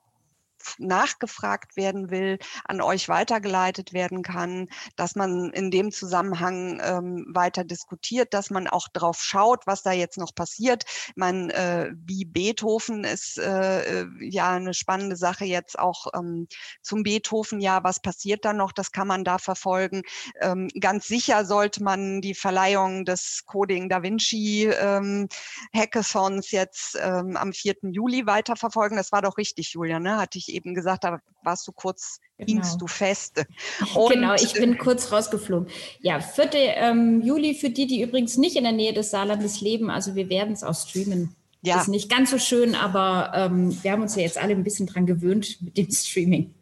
[0.79, 7.65] nachgefragt werden will, an euch weitergeleitet werden kann, dass man in dem Zusammenhang ähm, weiter
[7.65, 10.85] diskutiert, dass man auch drauf schaut, was da jetzt noch passiert.
[11.17, 16.49] Man, äh, wie Beethoven ist äh, äh, ja eine spannende Sache jetzt auch ähm,
[16.83, 17.61] zum Beethoven.
[17.61, 18.73] Ja, was passiert da noch?
[18.73, 20.03] Das kann man da verfolgen.
[20.41, 25.29] Ähm, ganz sicher sollte man die Verleihung des Coding Da Vinci ähm,
[25.75, 27.77] Hackathons jetzt ähm, am 4.
[27.83, 28.97] Juli weiterverfolgen.
[28.97, 30.17] Das war doch richtig, Julia, ne?
[30.19, 32.53] Hatte ich eben gesagt, da warst du kurz, genau.
[32.53, 33.45] hingst du fest.
[33.95, 35.69] Und genau, ich bin kurz rausgeflogen.
[36.01, 36.51] Ja, 4.
[36.55, 39.91] Ähm, Juli für die, die übrigens nicht in der Nähe des Saarlandes leben.
[39.91, 41.35] Also wir werden es auch streamen.
[41.65, 41.81] Ja.
[41.81, 44.87] Ist nicht ganz so schön, aber ähm, wir haben uns ja jetzt alle ein bisschen
[44.87, 46.53] dran gewöhnt mit dem Streaming.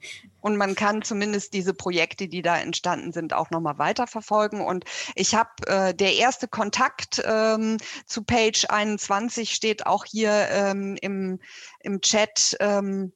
[0.41, 4.61] Und man kann zumindest diese Projekte, die da entstanden sind, auch nochmal weiterverfolgen.
[4.61, 4.85] Und
[5.15, 7.77] ich habe äh, der erste Kontakt ähm,
[8.07, 11.41] zu Page 21 steht auch hier ähm, im,
[11.81, 12.57] im Chat.
[12.61, 13.13] Ähm,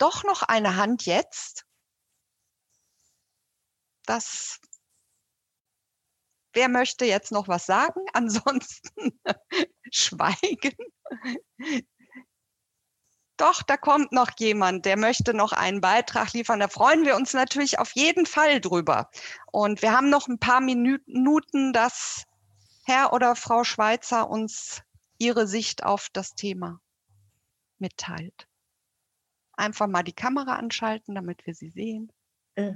[0.00, 1.64] doch noch eine Hand jetzt.
[4.06, 4.60] Das
[6.52, 8.00] Wer möchte jetzt noch was sagen?
[8.12, 9.20] Ansonsten
[9.90, 10.76] schweigen.
[13.36, 16.60] Doch, da kommt noch jemand, der möchte noch einen Beitrag liefern.
[16.60, 19.10] Da freuen wir uns natürlich auf jeden Fall drüber.
[19.50, 22.24] Und wir haben noch ein paar Minuten, dass
[22.84, 24.82] Herr oder Frau Schweizer uns
[25.18, 26.80] ihre Sicht auf das Thema
[27.78, 28.49] mitteilt.
[29.60, 32.10] Einfach mal die Kamera anschalten, damit wir sie sehen.
[32.54, 32.72] Äh.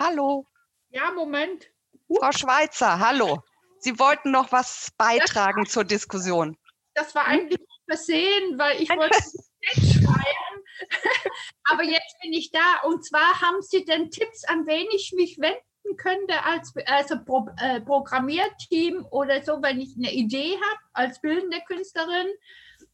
[0.00, 0.44] Hallo.
[0.90, 1.70] Ja, Moment.
[2.08, 3.42] Frau Schweizer, hallo.
[3.78, 6.58] Sie wollten noch was beitragen das, zur Diskussion.
[6.94, 9.16] Das war eigentlich versehen, weil ich wollte
[9.76, 10.64] nicht schreiben.
[11.70, 12.80] Aber jetzt bin ich da.
[12.82, 17.48] Und zwar haben Sie denn Tipps, an wen ich mich wenden könnte als also Pro,
[17.60, 22.26] äh, Programmierteam oder so, wenn ich eine Idee habe als bildende Künstlerin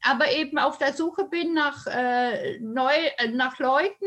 [0.02, 4.06] aber eben auf der Suche bin nach, äh, neu, äh, nach Leuten,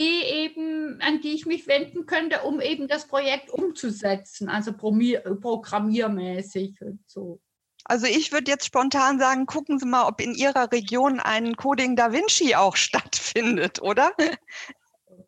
[0.00, 6.80] die eben, an die ich mich wenden könnte, um eben das Projekt umzusetzen, also programmiermäßig
[6.80, 7.40] und so.
[7.84, 11.96] Also ich würde jetzt spontan sagen, gucken Sie mal, ob in Ihrer Region ein Coding
[11.96, 14.12] Da Vinci auch stattfindet, oder?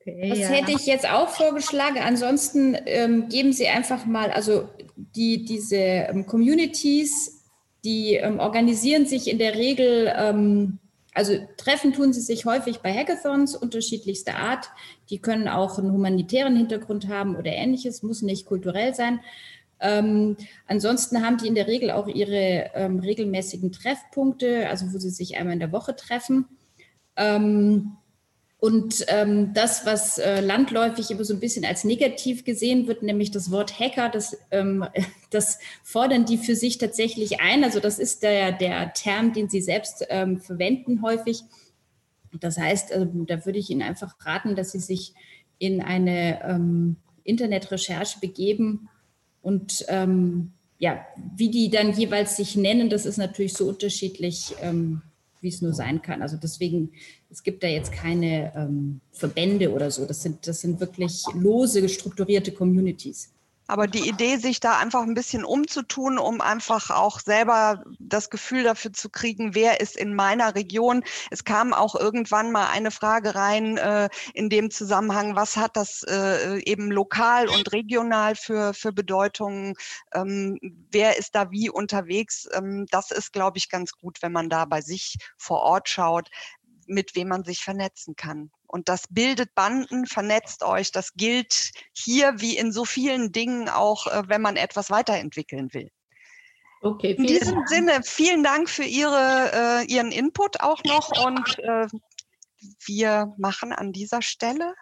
[0.00, 0.48] Okay, das ja.
[0.48, 1.98] hätte ich jetzt auch vorgeschlagen.
[1.98, 7.33] Ansonsten ähm, geben Sie einfach mal, also die, diese ähm, Communities,
[7.84, 10.78] die ähm, organisieren sich in der Regel, ähm,
[11.12, 14.70] also treffen tun sie sich häufig bei Hackathons unterschiedlichster Art.
[15.10, 19.20] Die können auch einen humanitären Hintergrund haben oder ähnliches, muss nicht kulturell sein.
[19.80, 20.36] Ähm,
[20.66, 25.36] ansonsten haben die in der Regel auch ihre ähm, regelmäßigen Treffpunkte, also wo sie sich
[25.36, 26.46] einmal in der Woche treffen.
[27.16, 27.92] Ähm,
[28.64, 33.30] und ähm, das, was äh, landläufig immer so ein bisschen als negativ gesehen wird, nämlich
[33.30, 34.86] das Wort Hacker, das, ähm,
[35.30, 37.62] das fordern die für sich tatsächlich ein.
[37.62, 41.42] Also das ist der, der Term, den sie selbst ähm, verwenden häufig.
[42.40, 45.12] Das heißt, äh, da würde ich Ihnen einfach raten, dass Sie sich
[45.58, 48.88] in eine ähm, Internetrecherche begeben
[49.42, 51.04] und ähm, ja,
[51.36, 55.02] wie die dann jeweils sich nennen, das ist natürlich so unterschiedlich, ähm,
[55.44, 56.22] wie es nur sein kann.
[56.22, 56.90] Also deswegen,
[57.30, 60.06] es gibt da jetzt keine ähm, Verbände oder so.
[60.06, 63.33] Das sind, das sind wirklich lose, strukturierte Communities.
[63.66, 68.62] Aber die Idee, sich da einfach ein bisschen umzutun, um einfach auch selber das Gefühl
[68.62, 71.02] dafür zu kriegen, wer ist in meiner Region.
[71.30, 76.02] Es kam auch irgendwann mal eine Frage rein äh, in dem Zusammenhang, was hat das
[76.02, 79.74] äh, eben lokal und regional für, für Bedeutungen?
[80.12, 80.58] Ähm,
[80.90, 82.46] wer ist da wie unterwegs?
[82.52, 86.28] Ähm, das ist, glaube ich, ganz gut, wenn man da bei sich vor Ort schaut,
[86.86, 88.50] mit wem man sich vernetzen kann.
[88.74, 90.90] Und das bildet Banden, vernetzt euch.
[90.90, 95.92] Das gilt hier wie in so vielen Dingen auch, äh, wenn man etwas weiterentwickeln will.
[96.82, 97.68] Okay, in diesem Dank.
[97.68, 101.86] Sinne, vielen Dank für Ihre, äh, Ihren Input auch noch und äh,
[102.84, 104.74] wir machen an dieser Stelle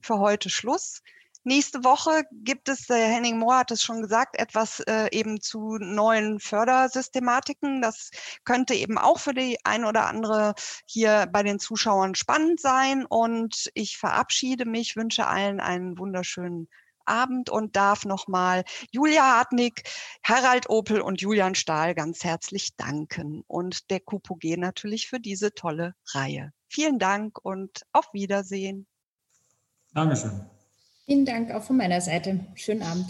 [0.00, 1.02] für heute Schluss.
[1.42, 5.78] Nächste Woche gibt es, der Henning Mohr hat es schon gesagt, etwas äh, eben zu
[5.78, 7.80] neuen Fördersystematiken.
[7.80, 8.10] Das
[8.44, 10.54] könnte eben auch für die ein oder andere
[10.84, 13.06] hier bei den Zuschauern spannend sein.
[13.06, 16.68] Und ich verabschiede mich, wünsche allen einen wunderschönen
[17.06, 19.82] Abend und darf nochmal Julia Hartnick,
[20.22, 25.94] Harald Opel und Julian Stahl ganz herzlich danken und der KUPOG natürlich für diese tolle
[26.12, 26.52] Reihe.
[26.68, 28.86] Vielen Dank und auf Wiedersehen.
[29.92, 30.48] Dankeschön.
[31.10, 32.38] Vielen Dank auch von meiner Seite.
[32.54, 33.06] Schönen Abend.